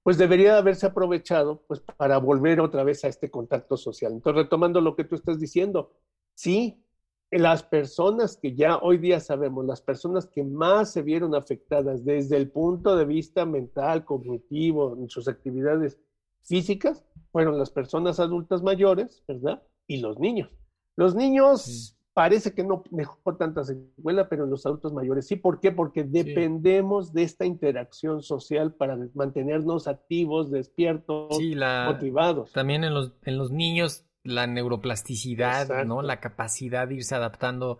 pues 0.01 0.17
debería 0.17 0.57
haberse 0.57 0.87
aprovechado 0.87 1.61
pues, 1.67 1.81
para 1.81 2.17
volver 2.17 2.59
otra 2.59 2.83
vez 2.83 3.05
a 3.05 3.07
este 3.07 3.29
contacto 3.29 3.77
social. 3.77 4.11
Entonces, 4.11 4.41
retomando 4.41 4.81
lo 4.81 4.95
que 4.95 5.03
tú 5.03 5.13
estás 5.13 5.39
diciendo, 5.39 5.91
sí, 6.33 6.83
las 7.29 7.61
personas 7.61 8.37
que 8.37 8.55
ya 8.55 8.77
hoy 8.77 8.97
día 8.97 9.19
sabemos, 9.19 9.67
las 9.67 9.81
personas 9.81 10.25
que 10.25 10.43
más 10.43 10.91
se 10.91 11.03
vieron 11.03 11.35
afectadas 11.35 12.03
desde 12.03 12.37
el 12.37 12.49
punto 12.49 12.97
de 12.97 13.05
vista 13.05 13.45
mental, 13.45 14.03
cognitivo, 14.03 14.97
en 14.97 15.11
sus 15.11 15.27
actividades 15.27 15.99
físicas, 16.45 17.03
fueron 17.31 17.57
las 17.57 17.69
personas 17.69 18.19
adultas 18.19 18.63
mayores, 18.63 19.23
¿verdad? 19.27 19.63
Y 19.87 19.97
los 19.97 20.19
niños. 20.19 20.49
Los 20.95 21.15
niños 21.15 21.63
sí. 21.63 21.95
parece 22.13 22.53
que 22.53 22.63
no 22.63 22.83
dejó 22.91 23.35
tanta 23.35 23.63
secuela, 23.63 24.29
pero 24.29 24.45
los 24.45 24.65
adultos 24.65 24.93
mayores 24.93 25.27
sí. 25.27 25.35
¿Por 25.35 25.59
qué? 25.59 25.71
Porque 25.71 26.03
dependemos 26.03 27.07
sí. 27.07 27.13
de 27.15 27.23
esta 27.23 27.45
interacción 27.45 28.21
social 28.21 28.73
para 28.73 28.97
mantenernos 29.13 29.87
activos, 29.87 30.51
despiertos, 30.51 31.35
sí, 31.37 31.55
la, 31.55 31.89
motivados. 31.91 32.51
También 32.53 32.83
en 32.83 32.93
los, 32.93 33.11
en 33.23 33.37
los 33.37 33.51
niños 33.51 34.05
la 34.23 34.47
neuroplasticidad, 34.47 35.63
Exacto. 35.63 35.85
¿no? 35.85 36.01
La 36.01 36.19
capacidad 36.19 36.87
de 36.87 36.95
irse 36.95 37.15
adaptando 37.15 37.79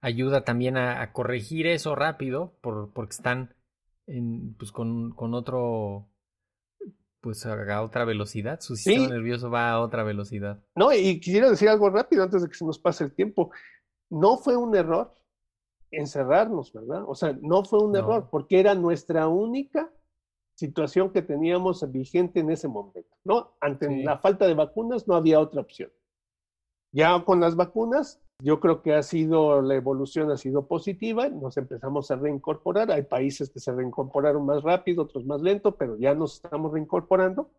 ayuda 0.00 0.44
también 0.44 0.76
a, 0.76 1.00
a 1.00 1.12
corregir 1.12 1.66
eso 1.66 1.94
rápido 1.94 2.54
por, 2.60 2.92
porque 2.92 3.14
están 3.14 3.54
en, 4.06 4.54
pues 4.54 4.72
con, 4.72 5.10
con 5.12 5.34
otro 5.34 6.08
pues 7.26 7.44
a 7.44 7.82
otra 7.82 8.04
velocidad, 8.04 8.60
su 8.60 8.76
sistema 8.76 9.06
sí. 9.06 9.10
nervioso 9.10 9.50
va 9.50 9.70
a 9.70 9.80
otra 9.80 10.04
velocidad. 10.04 10.62
No, 10.76 10.92
y 10.92 11.18
quisiera 11.18 11.50
decir 11.50 11.68
algo 11.68 11.90
rápido 11.90 12.22
antes 12.22 12.40
de 12.40 12.48
que 12.48 12.54
se 12.54 12.64
nos 12.64 12.78
pase 12.78 13.02
el 13.02 13.12
tiempo. 13.16 13.50
No 14.08 14.36
fue 14.36 14.56
un 14.56 14.76
error 14.76 15.12
encerrarnos, 15.90 16.72
¿verdad? 16.72 17.02
O 17.04 17.16
sea, 17.16 17.36
no 17.42 17.64
fue 17.64 17.80
un 17.80 17.90
no. 17.90 17.98
error 17.98 18.28
porque 18.30 18.60
era 18.60 18.76
nuestra 18.76 19.26
única 19.26 19.90
situación 20.54 21.10
que 21.10 21.20
teníamos 21.20 21.90
vigente 21.90 22.38
en 22.38 22.50
ese 22.52 22.68
momento, 22.68 23.16
¿no? 23.24 23.56
Ante 23.60 23.88
sí. 23.88 24.04
la 24.04 24.18
falta 24.18 24.46
de 24.46 24.54
vacunas 24.54 25.08
no 25.08 25.16
había 25.16 25.40
otra 25.40 25.62
opción. 25.62 25.90
Ya 26.92 27.24
con 27.24 27.40
las 27.40 27.56
vacunas, 27.56 28.22
yo 28.42 28.60
creo 28.60 28.82
que 28.82 28.94
ha 28.94 29.02
sido, 29.02 29.62
la 29.62 29.74
evolución 29.74 30.30
ha 30.30 30.36
sido 30.36 30.66
positiva, 30.66 31.28
nos 31.28 31.56
empezamos 31.56 32.10
a 32.10 32.16
reincorporar, 32.16 32.90
hay 32.90 33.02
países 33.02 33.50
que 33.50 33.60
se 33.60 33.72
reincorporaron 33.72 34.44
más 34.44 34.62
rápido, 34.62 35.04
otros 35.04 35.24
más 35.24 35.40
lento, 35.40 35.76
pero 35.76 35.96
ya 35.96 36.14
nos 36.14 36.34
estamos 36.34 36.72
reincorporando. 36.72 37.50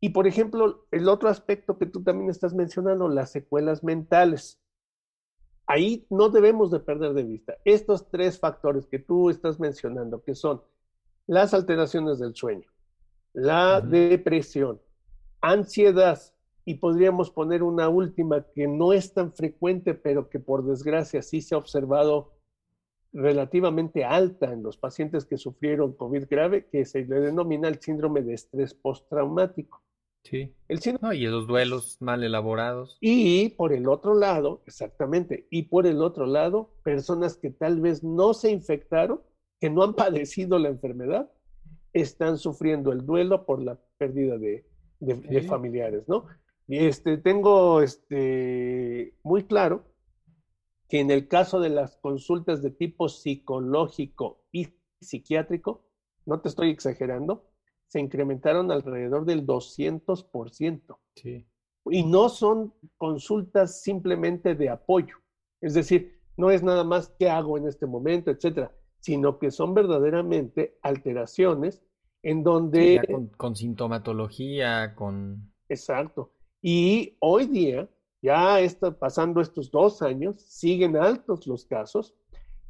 Y 0.00 0.10
por 0.10 0.26
ejemplo, 0.26 0.86
el 0.90 1.08
otro 1.08 1.28
aspecto 1.30 1.78
que 1.78 1.86
tú 1.86 2.02
también 2.02 2.28
estás 2.28 2.54
mencionando, 2.54 3.08
las 3.08 3.30
secuelas 3.30 3.82
mentales. 3.82 4.60
Ahí 5.66 6.06
no 6.10 6.28
debemos 6.28 6.70
de 6.70 6.80
perder 6.80 7.14
de 7.14 7.24
vista 7.24 7.56
estos 7.64 8.08
tres 8.10 8.38
factores 8.38 8.86
que 8.86 8.98
tú 8.98 9.30
estás 9.30 9.58
mencionando, 9.58 10.22
que 10.22 10.34
son 10.34 10.62
las 11.26 11.54
alteraciones 11.54 12.18
del 12.18 12.36
sueño, 12.36 12.70
la 13.32 13.78
uh 13.78 13.82
-huh. 13.82 13.88
depresión, 13.88 14.80
ansiedad, 15.40 16.20
y 16.68 16.74
podríamos 16.74 17.30
poner 17.30 17.62
una 17.62 17.88
última 17.88 18.44
que 18.52 18.66
no 18.66 18.92
es 18.92 19.14
tan 19.14 19.32
frecuente, 19.32 19.94
pero 19.94 20.28
que 20.28 20.40
por 20.40 20.64
desgracia 20.64 21.22
sí 21.22 21.40
se 21.40 21.54
ha 21.54 21.58
observado 21.58 22.32
relativamente 23.12 24.04
alta 24.04 24.52
en 24.52 24.64
los 24.64 24.76
pacientes 24.76 25.24
que 25.24 25.38
sufrieron 25.38 25.92
COVID 25.92 26.26
grave, 26.28 26.66
que 26.66 26.84
se 26.84 27.04
le 27.04 27.20
denomina 27.20 27.68
el 27.68 27.80
síndrome 27.80 28.20
de 28.22 28.34
estrés 28.34 28.74
postraumático. 28.74 29.80
Sí. 30.24 30.52
El 30.66 30.80
síndrome... 30.80 31.06
No, 31.06 31.14
y 31.14 31.26
esos 31.26 31.46
duelos 31.46 31.98
mal 32.00 32.24
elaborados. 32.24 32.98
Y 33.00 33.50
por 33.50 33.72
el 33.72 33.88
otro 33.88 34.14
lado, 34.14 34.64
exactamente, 34.66 35.46
y 35.50 35.62
por 35.62 35.86
el 35.86 36.02
otro 36.02 36.26
lado, 36.26 36.72
personas 36.82 37.36
que 37.36 37.50
tal 37.50 37.80
vez 37.80 38.02
no 38.02 38.34
se 38.34 38.50
infectaron, 38.50 39.22
que 39.60 39.70
no 39.70 39.84
han 39.84 39.94
padecido 39.94 40.58
la 40.58 40.68
enfermedad, 40.68 41.30
están 41.92 42.38
sufriendo 42.38 42.90
el 42.90 43.06
duelo 43.06 43.46
por 43.46 43.62
la 43.62 43.78
pérdida 43.98 44.36
de, 44.36 44.66
de, 44.98 45.14
sí. 45.14 45.28
de 45.28 45.42
familiares, 45.42 46.08
¿no? 46.08 46.26
Este, 46.68 47.16
tengo 47.18 47.80
este, 47.80 49.14
muy 49.22 49.44
claro 49.44 49.84
que 50.88 51.00
en 51.00 51.10
el 51.10 51.28
caso 51.28 51.60
de 51.60 51.68
las 51.68 51.96
consultas 51.96 52.62
de 52.62 52.70
tipo 52.70 53.08
psicológico 53.08 54.44
y 54.52 54.68
psiquiátrico, 55.00 55.84
no 56.24 56.40
te 56.40 56.48
estoy 56.48 56.70
exagerando, 56.70 57.48
se 57.86 58.00
incrementaron 58.00 58.70
alrededor 58.70 59.24
del 59.24 59.46
200%. 59.46 60.98
Sí. 61.14 61.46
Y 61.88 62.04
no 62.04 62.28
son 62.28 62.74
consultas 62.96 63.80
simplemente 63.80 64.54
de 64.54 64.70
apoyo. 64.70 65.16
Es 65.60 65.74
decir, 65.74 66.20
no 66.36 66.50
es 66.50 66.62
nada 66.62 66.84
más 66.84 67.14
qué 67.18 67.30
hago 67.30 67.58
en 67.58 67.66
este 67.68 67.86
momento, 67.86 68.30
etcétera, 68.30 68.72
sino 68.98 69.38
que 69.38 69.50
son 69.50 69.72
verdaderamente 69.72 70.78
alteraciones 70.82 71.82
en 72.22 72.42
donde... 72.42 73.00
Sí, 73.00 73.12
con, 73.12 73.28
con 73.28 73.56
sintomatología, 73.56 74.94
con... 74.96 75.52
Exacto. 75.68 76.32
Y 76.62 77.16
hoy 77.20 77.46
día, 77.46 77.88
ya 78.22 78.60
está 78.60 78.90
pasando 78.90 79.40
estos 79.40 79.70
dos 79.70 80.02
años, 80.02 80.40
siguen 80.40 80.96
altos 80.96 81.46
los 81.46 81.64
casos, 81.64 82.14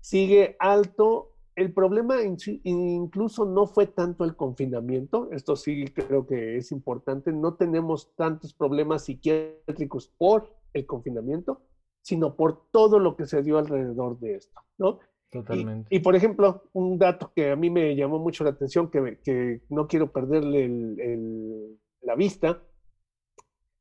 sigue 0.01 0.57
alto. 0.59 1.33
El 1.55 1.73
problema 1.73 2.17
incluso 2.23 3.47
no 3.47 3.67
fue 3.67 3.87
tanto 3.87 4.25
el 4.25 4.37
confinamiento, 4.37 5.31
esto 5.33 5.57
sí 5.57 5.87
creo 5.87 6.27
que 6.27 6.59
es 6.59 6.71
importante, 6.71 7.33
no 7.33 7.55
tenemos 7.55 8.15
tantos 8.15 8.53
problemas 8.53 9.05
psiquiátricos 9.05 10.13
por 10.19 10.55
el 10.75 10.85
confinamiento, 10.85 11.63
sino 12.03 12.37
por 12.37 12.71
todo 12.71 12.99
lo 12.99 13.17
que 13.17 13.25
se 13.25 13.43
dio 13.43 13.57
alrededor 13.57 14.19
de 14.19 14.35
esto, 14.35 14.61
¿no? 14.77 14.99
Totalmente. 15.31 15.89
Y, 15.91 15.97
y, 15.97 16.01
por 16.01 16.15
ejemplo, 16.15 16.65
un 16.75 16.99
dato 16.99 17.33
que 17.35 17.51
a 17.51 17.57
mí 17.57 17.71
me 17.71 17.97
llamó 17.97 18.19
mucho 18.19 18.45
la 18.45 18.51
atención, 18.51 18.91
que, 18.91 19.19
que 19.25 19.63
no 19.71 19.89
quiero 19.89 20.13
perderle 20.13 20.65
el, 20.67 21.01
el, 21.01 21.79
la 22.03 22.15
vista, 22.15 22.63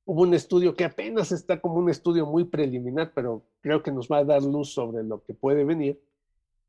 hubo 0.06 0.22
un 0.22 0.34
estudio 0.34 0.76
que 0.76 0.86
apenas 0.86 1.32
está 1.32 1.60
como 1.60 1.76
un 1.76 1.89
estudio 1.89 2.26
muy 2.26 2.46
preliminar, 2.46 3.12
pero 3.13 3.44
creo 3.62 3.82
que 3.82 3.91
nos 3.91 4.08
va 4.08 4.20
a 4.20 4.24
dar 4.24 4.44
luz 4.44 4.74
sobre 4.74 5.04
lo 5.04 5.24
que 5.24 5.34
puede 5.34 5.63
venir, 5.63 6.00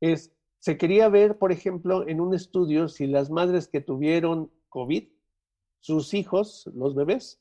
es, 0.01 0.33
se 0.59 0.77
quería 0.77 1.07
ver, 1.07 1.37
por 1.37 1.51
ejemplo, 1.51 2.07
en 2.07 2.19
un 2.19 2.33
estudio 2.33 2.87
si 2.87 3.07
las 3.07 3.29
madres 3.29 3.67
que 3.67 3.79
tuvieron 3.79 4.51
COVID 4.69 5.07
sus 5.79 6.13
hijos, 6.13 6.69
los 6.73 6.95
bebés, 6.95 7.39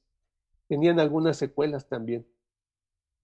tenían 0.68 1.00
algunas 1.00 1.36
secuelas 1.36 1.88
también. 1.88 2.26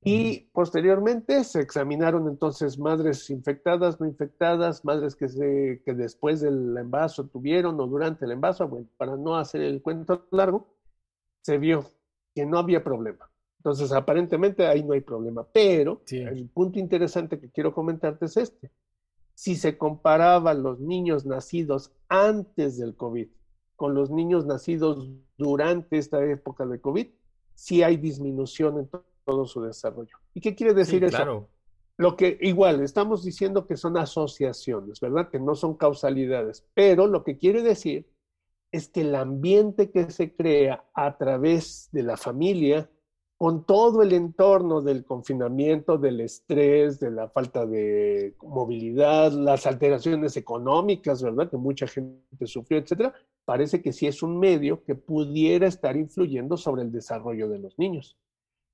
Y 0.05 0.51
posteriormente 0.53 1.45
se 1.45 1.61
examinaron 1.61 2.27
entonces 2.27 2.77
madres 2.77 3.31
infectadas, 3.31 4.01
no 4.01 4.07
infectadas, 4.07 4.85
madres 4.85 5.15
que, 5.15 5.29
se, 5.29 5.81
que 5.85 5.95
después 5.95 6.41
del 6.41 6.77
embarazo 6.77 7.29
tuvieron 7.29 7.79
o 7.79 7.87
durante 7.87 8.25
el 8.25 8.33
embarazo, 8.33 8.67
bueno, 8.67 8.89
para 8.97 9.17
no 9.17 9.37
hacer 9.37 9.61
el 9.61 9.81
cuento 9.81 10.27
largo, 10.33 10.75
se 11.43 11.59
vio 11.59 11.85
que 12.35 12.47
no 12.47 12.59
había 12.59 12.83
problema. 12.83 13.31
Entonces, 13.59 13.92
aparentemente 13.92 14.66
ahí 14.66 14.83
no 14.83 14.92
hay 14.92 15.01
problema. 15.01 15.47
Pero 15.53 16.03
el 16.11 16.49
punto 16.49 16.79
interesante 16.79 17.38
que 17.38 17.51
quiero 17.51 17.73
comentarte 17.73 18.27
es 18.27 18.37
este. 18.37 18.71
Si 19.35 19.55
se 19.55 19.79
comparaban 19.79 20.62
los 20.62 20.81
niños 20.81 21.25
nacidos 21.25 21.92
antes 22.09 22.79
del 22.79 22.97
COVID 22.97 23.29
con 23.77 23.95
los 23.95 24.11
niños 24.11 24.47
nacidos 24.47 25.09
durante 25.38 25.99
esta 25.99 26.25
época 26.25 26.66
de 26.66 26.81
COVID, 26.81 27.07
sí 27.55 27.83
hay 27.83 27.97
disminución 27.97 28.79
en 28.79 28.90
todo 29.25 29.47
su 29.47 29.62
desarrollo. 29.62 30.16
¿Y 30.35 30.40
qué 30.40 30.55
quiere 30.55 30.75
decir 30.75 31.05
eso? 31.05 31.16
Claro. 31.16 31.49
Lo 31.97 32.16
que 32.16 32.38
igual 32.40 32.81
estamos 32.81 33.23
diciendo 33.23 33.66
que 33.66 33.77
son 33.77 33.97
asociaciones, 33.97 35.01
¿verdad? 35.01 35.31
Que 35.31 35.38
no 35.38 35.55
son 35.55 35.77
causalidades, 35.77 36.66
pero 36.75 37.07
lo 37.07 37.23
que 37.23 37.38
quiere 37.38 37.62
decir 37.62 38.09
es 38.73 38.89
que 38.89 39.03
el 39.03 39.15
ambiente 39.15 39.91
que 39.91 40.11
se 40.11 40.35
crea 40.35 40.85
a 40.95 41.17
través 41.19 41.91
de 41.93 42.03
la 42.03 42.17
familia, 42.17 42.91
con 43.37 43.67
todo 43.67 44.03
el 44.03 44.13
entorno 44.13 44.81
del 44.81 45.05
confinamiento, 45.05 45.99
del 45.99 46.21
estrés, 46.21 47.01
de 47.01 47.11
la 47.11 47.29
falta 47.29 47.67
de 47.67 48.35
movilidad, 48.41 49.33
las 49.33 49.67
alteraciones 49.67 50.37
económicas, 50.37 51.23
¿verdad? 51.23 51.51
Que 51.51 51.57
mucha 51.57 51.87
gente 51.87 52.47
sufrió, 52.47 52.79
etcétera, 52.79 53.13
parece 53.45 53.83
que 53.83 53.93
sí 53.93 54.07
es 54.07 54.23
un 54.23 54.39
medio 54.39 54.85
que 54.85 54.95
pudiera 54.95 55.67
estar 55.67 55.97
influyendo 55.97 56.57
sobre 56.57 56.83
el 56.83 56.93
desarrollo 56.93 57.49
de 57.49 57.59
los 57.59 57.79
niños. 57.79 58.17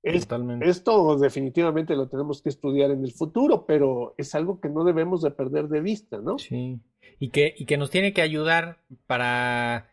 Esto 0.01 1.17
definitivamente 1.17 1.95
lo 1.95 2.07
tenemos 2.07 2.41
que 2.41 2.49
estudiar 2.49 2.91
en 2.91 3.03
el 3.03 3.11
futuro, 3.11 3.65
pero 3.65 4.13
es 4.17 4.33
algo 4.33 4.61
que 4.61 4.69
no 4.69 4.85
debemos 4.85 5.21
de 5.21 5.31
perder 5.31 5.67
de 5.67 5.81
vista, 5.81 6.19
¿no? 6.19 6.37
Sí. 6.37 6.79
Y 7.19 7.29
que, 7.29 7.53
y 7.57 7.65
que 7.65 7.77
nos 7.77 7.89
tiene 7.89 8.13
que 8.13 8.21
ayudar 8.21 8.77
para, 9.07 9.88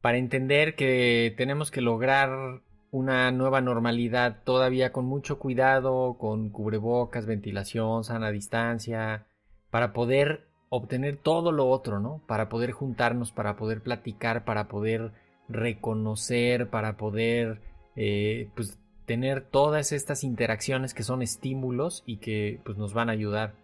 para 0.00 0.18
entender 0.18 0.74
que 0.74 1.34
tenemos 1.36 1.70
que 1.70 1.80
lograr 1.80 2.62
una 2.90 3.30
nueva 3.30 3.60
normalidad 3.60 4.42
todavía 4.44 4.92
con 4.92 5.04
mucho 5.04 5.38
cuidado, 5.38 6.16
con 6.18 6.50
cubrebocas, 6.50 7.26
ventilación, 7.26 8.04
sana 8.04 8.30
distancia, 8.30 9.26
para 9.70 9.92
poder 9.92 10.48
obtener 10.70 11.16
todo 11.16 11.52
lo 11.52 11.68
otro, 11.68 12.00
¿no? 12.00 12.22
Para 12.26 12.48
poder 12.48 12.72
juntarnos, 12.72 13.32
para 13.32 13.56
poder 13.56 13.82
platicar, 13.82 14.44
para 14.44 14.68
poder 14.68 15.12
reconocer, 15.48 16.68
para 16.68 16.96
poder 16.96 17.60
eh, 17.96 18.50
pues 18.54 18.78
tener 19.06 19.40
todas 19.42 19.92
estas 19.92 20.24
interacciones 20.24 20.92
que 20.92 21.02
son 21.02 21.22
estímulos 21.22 22.02
y 22.06 22.18
que 22.18 22.60
pues, 22.64 22.76
nos 22.76 22.92
van 22.92 23.08
a 23.08 23.12
ayudar 23.12 23.54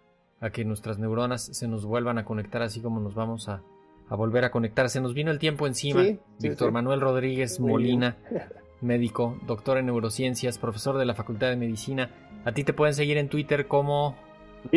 a 0.41 0.51
que 0.51 0.65
nuestras 0.65 0.99
neuronas 0.99 1.45
se 1.45 1.69
nos 1.69 1.85
vuelvan 1.85 2.19
a 2.19 2.25
conectar 2.25 2.63
así 2.63 2.81
como 2.81 3.01
nos 3.01 3.15
vamos 3.15 3.49
a, 3.49 3.63
volver 4.11 4.45
a 4.45 4.51
conectar. 4.51 4.91
Se 4.91 5.01
nos 5.01 5.15
vino 5.15 5.31
el 5.31 5.39
tiempo 5.39 5.67
encima. 5.67 6.03
Víctor 6.41 6.73
Manuel 6.73 7.01
Rodríguez 7.01 7.59
Molina, 7.61 8.19
médico, 8.81 9.39
doctor 9.47 9.79
en 9.79 9.87
neurociencias, 9.87 10.59
profesor 10.59 10.99
de 10.99 11.07
la 11.07 11.15
Facultad 11.15 11.49
de 11.49 11.57
Medicina. 11.57 12.11
A 12.45 12.53
ti 12.53 12.65
te 12.65 12.73
pueden 12.73 12.95
seguir 12.95 13.19
en 13.19 13.29
Twitter 13.29 13.67
como 13.67 14.17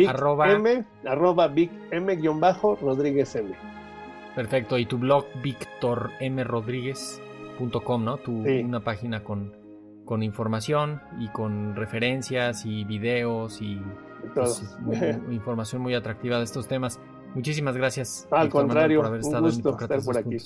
arroba 0.06 0.52
M, 0.52 0.84
arroba 1.06 1.48
Vic 1.48 1.70
M 1.90 2.16
bajo 2.34 2.76
Rodríguez 2.76 3.34
M. 3.36 3.54
Perfecto, 4.34 4.76
y 4.78 4.86
tu 4.86 4.98
blog 4.98 5.26
victormrodríguez.com, 5.42 8.04
¿no? 8.04 8.18
Tu, 8.18 8.32
Una 8.32 8.80
página 8.80 9.24
con 9.24 9.58
con 10.08 10.22
información 10.22 11.02
y 11.20 11.28
con 11.28 11.76
referencias 11.76 12.64
y 12.64 12.82
videos 12.84 13.60
y 13.60 13.78
pues, 14.34 14.64
información 15.30 15.82
muy 15.82 15.92
atractiva 15.92 16.38
de 16.38 16.44
estos 16.44 16.66
temas. 16.66 16.98
Muchísimas 17.34 17.76
gracias. 17.76 18.26
Al 18.30 18.48
contrario, 18.48 19.00
por 19.00 19.06
haber 19.06 19.20
estado 19.20 19.44
un 19.44 19.50
gusto 19.50 19.78
estar 19.78 20.02
por 20.02 20.18
aquí. 20.18 20.36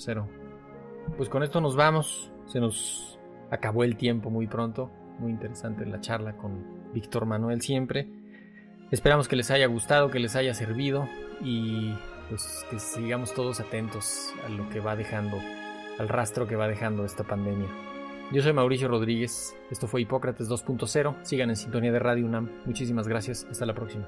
Pues 1.17 1.29
con 1.29 1.43
esto 1.43 1.61
nos 1.61 1.75
vamos. 1.75 2.31
Se 2.45 2.59
nos 2.59 3.19
acabó 3.51 3.83
el 3.83 3.97
tiempo 3.97 4.29
muy 4.29 4.47
pronto. 4.47 4.91
Muy 5.19 5.31
interesante 5.31 5.85
la 5.85 6.01
charla 6.01 6.35
con 6.37 6.91
Víctor 6.93 7.25
Manuel 7.25 7.61
siempre. 7.61 8.07
Esperamos 8.91 9.27
que 9.27 9.35
les 9.35 9.49
haya 9.49 9.65
gustado, 9.67 10.11
que 10.11 10.19
les 10.19 10.35
haya 10.35 10.53
servido 10.53 11.07
y 11.41 11.93
pues 12.29 12.65
que 12.69 12.79
sigamos 12.79 13.33
todos 13.33 13.59
atentos 13.59 14.33
a 14.45 14.49
lo 14.49 14.69
que 14.69 14.79
va 14.79 14.95
dejando, 14.95 15.37
al 15.99 16.09
rastro 16.09 16.47
que 16.47 16.55
va 16.55 16.67
dejando 16.67 17.05
esta 17.05 17.23
pandemia. 17.23 17.69
Yo 18.31 18.41
soy 18.41 18.53
Mauricio 18.53 18.87
Rodríguez, 18.87 19.55
esto 19.69 19.87
fue 19.87 20.01
Hipócrates 20.01 20.49
2.0, 20.49 21.15
sigan 21.23 21.49
en 21.49 21.55
sintonía 21.55 21.91
de 21.91 21.99
Radio 21.99 22.25
UNAM, 22.25 22.49
muchísimas 22.65 23.07
gracias, 23.07 23.45
hasta 23.49 23.65
la 23.65 23.73
próxima. 23.73 24.07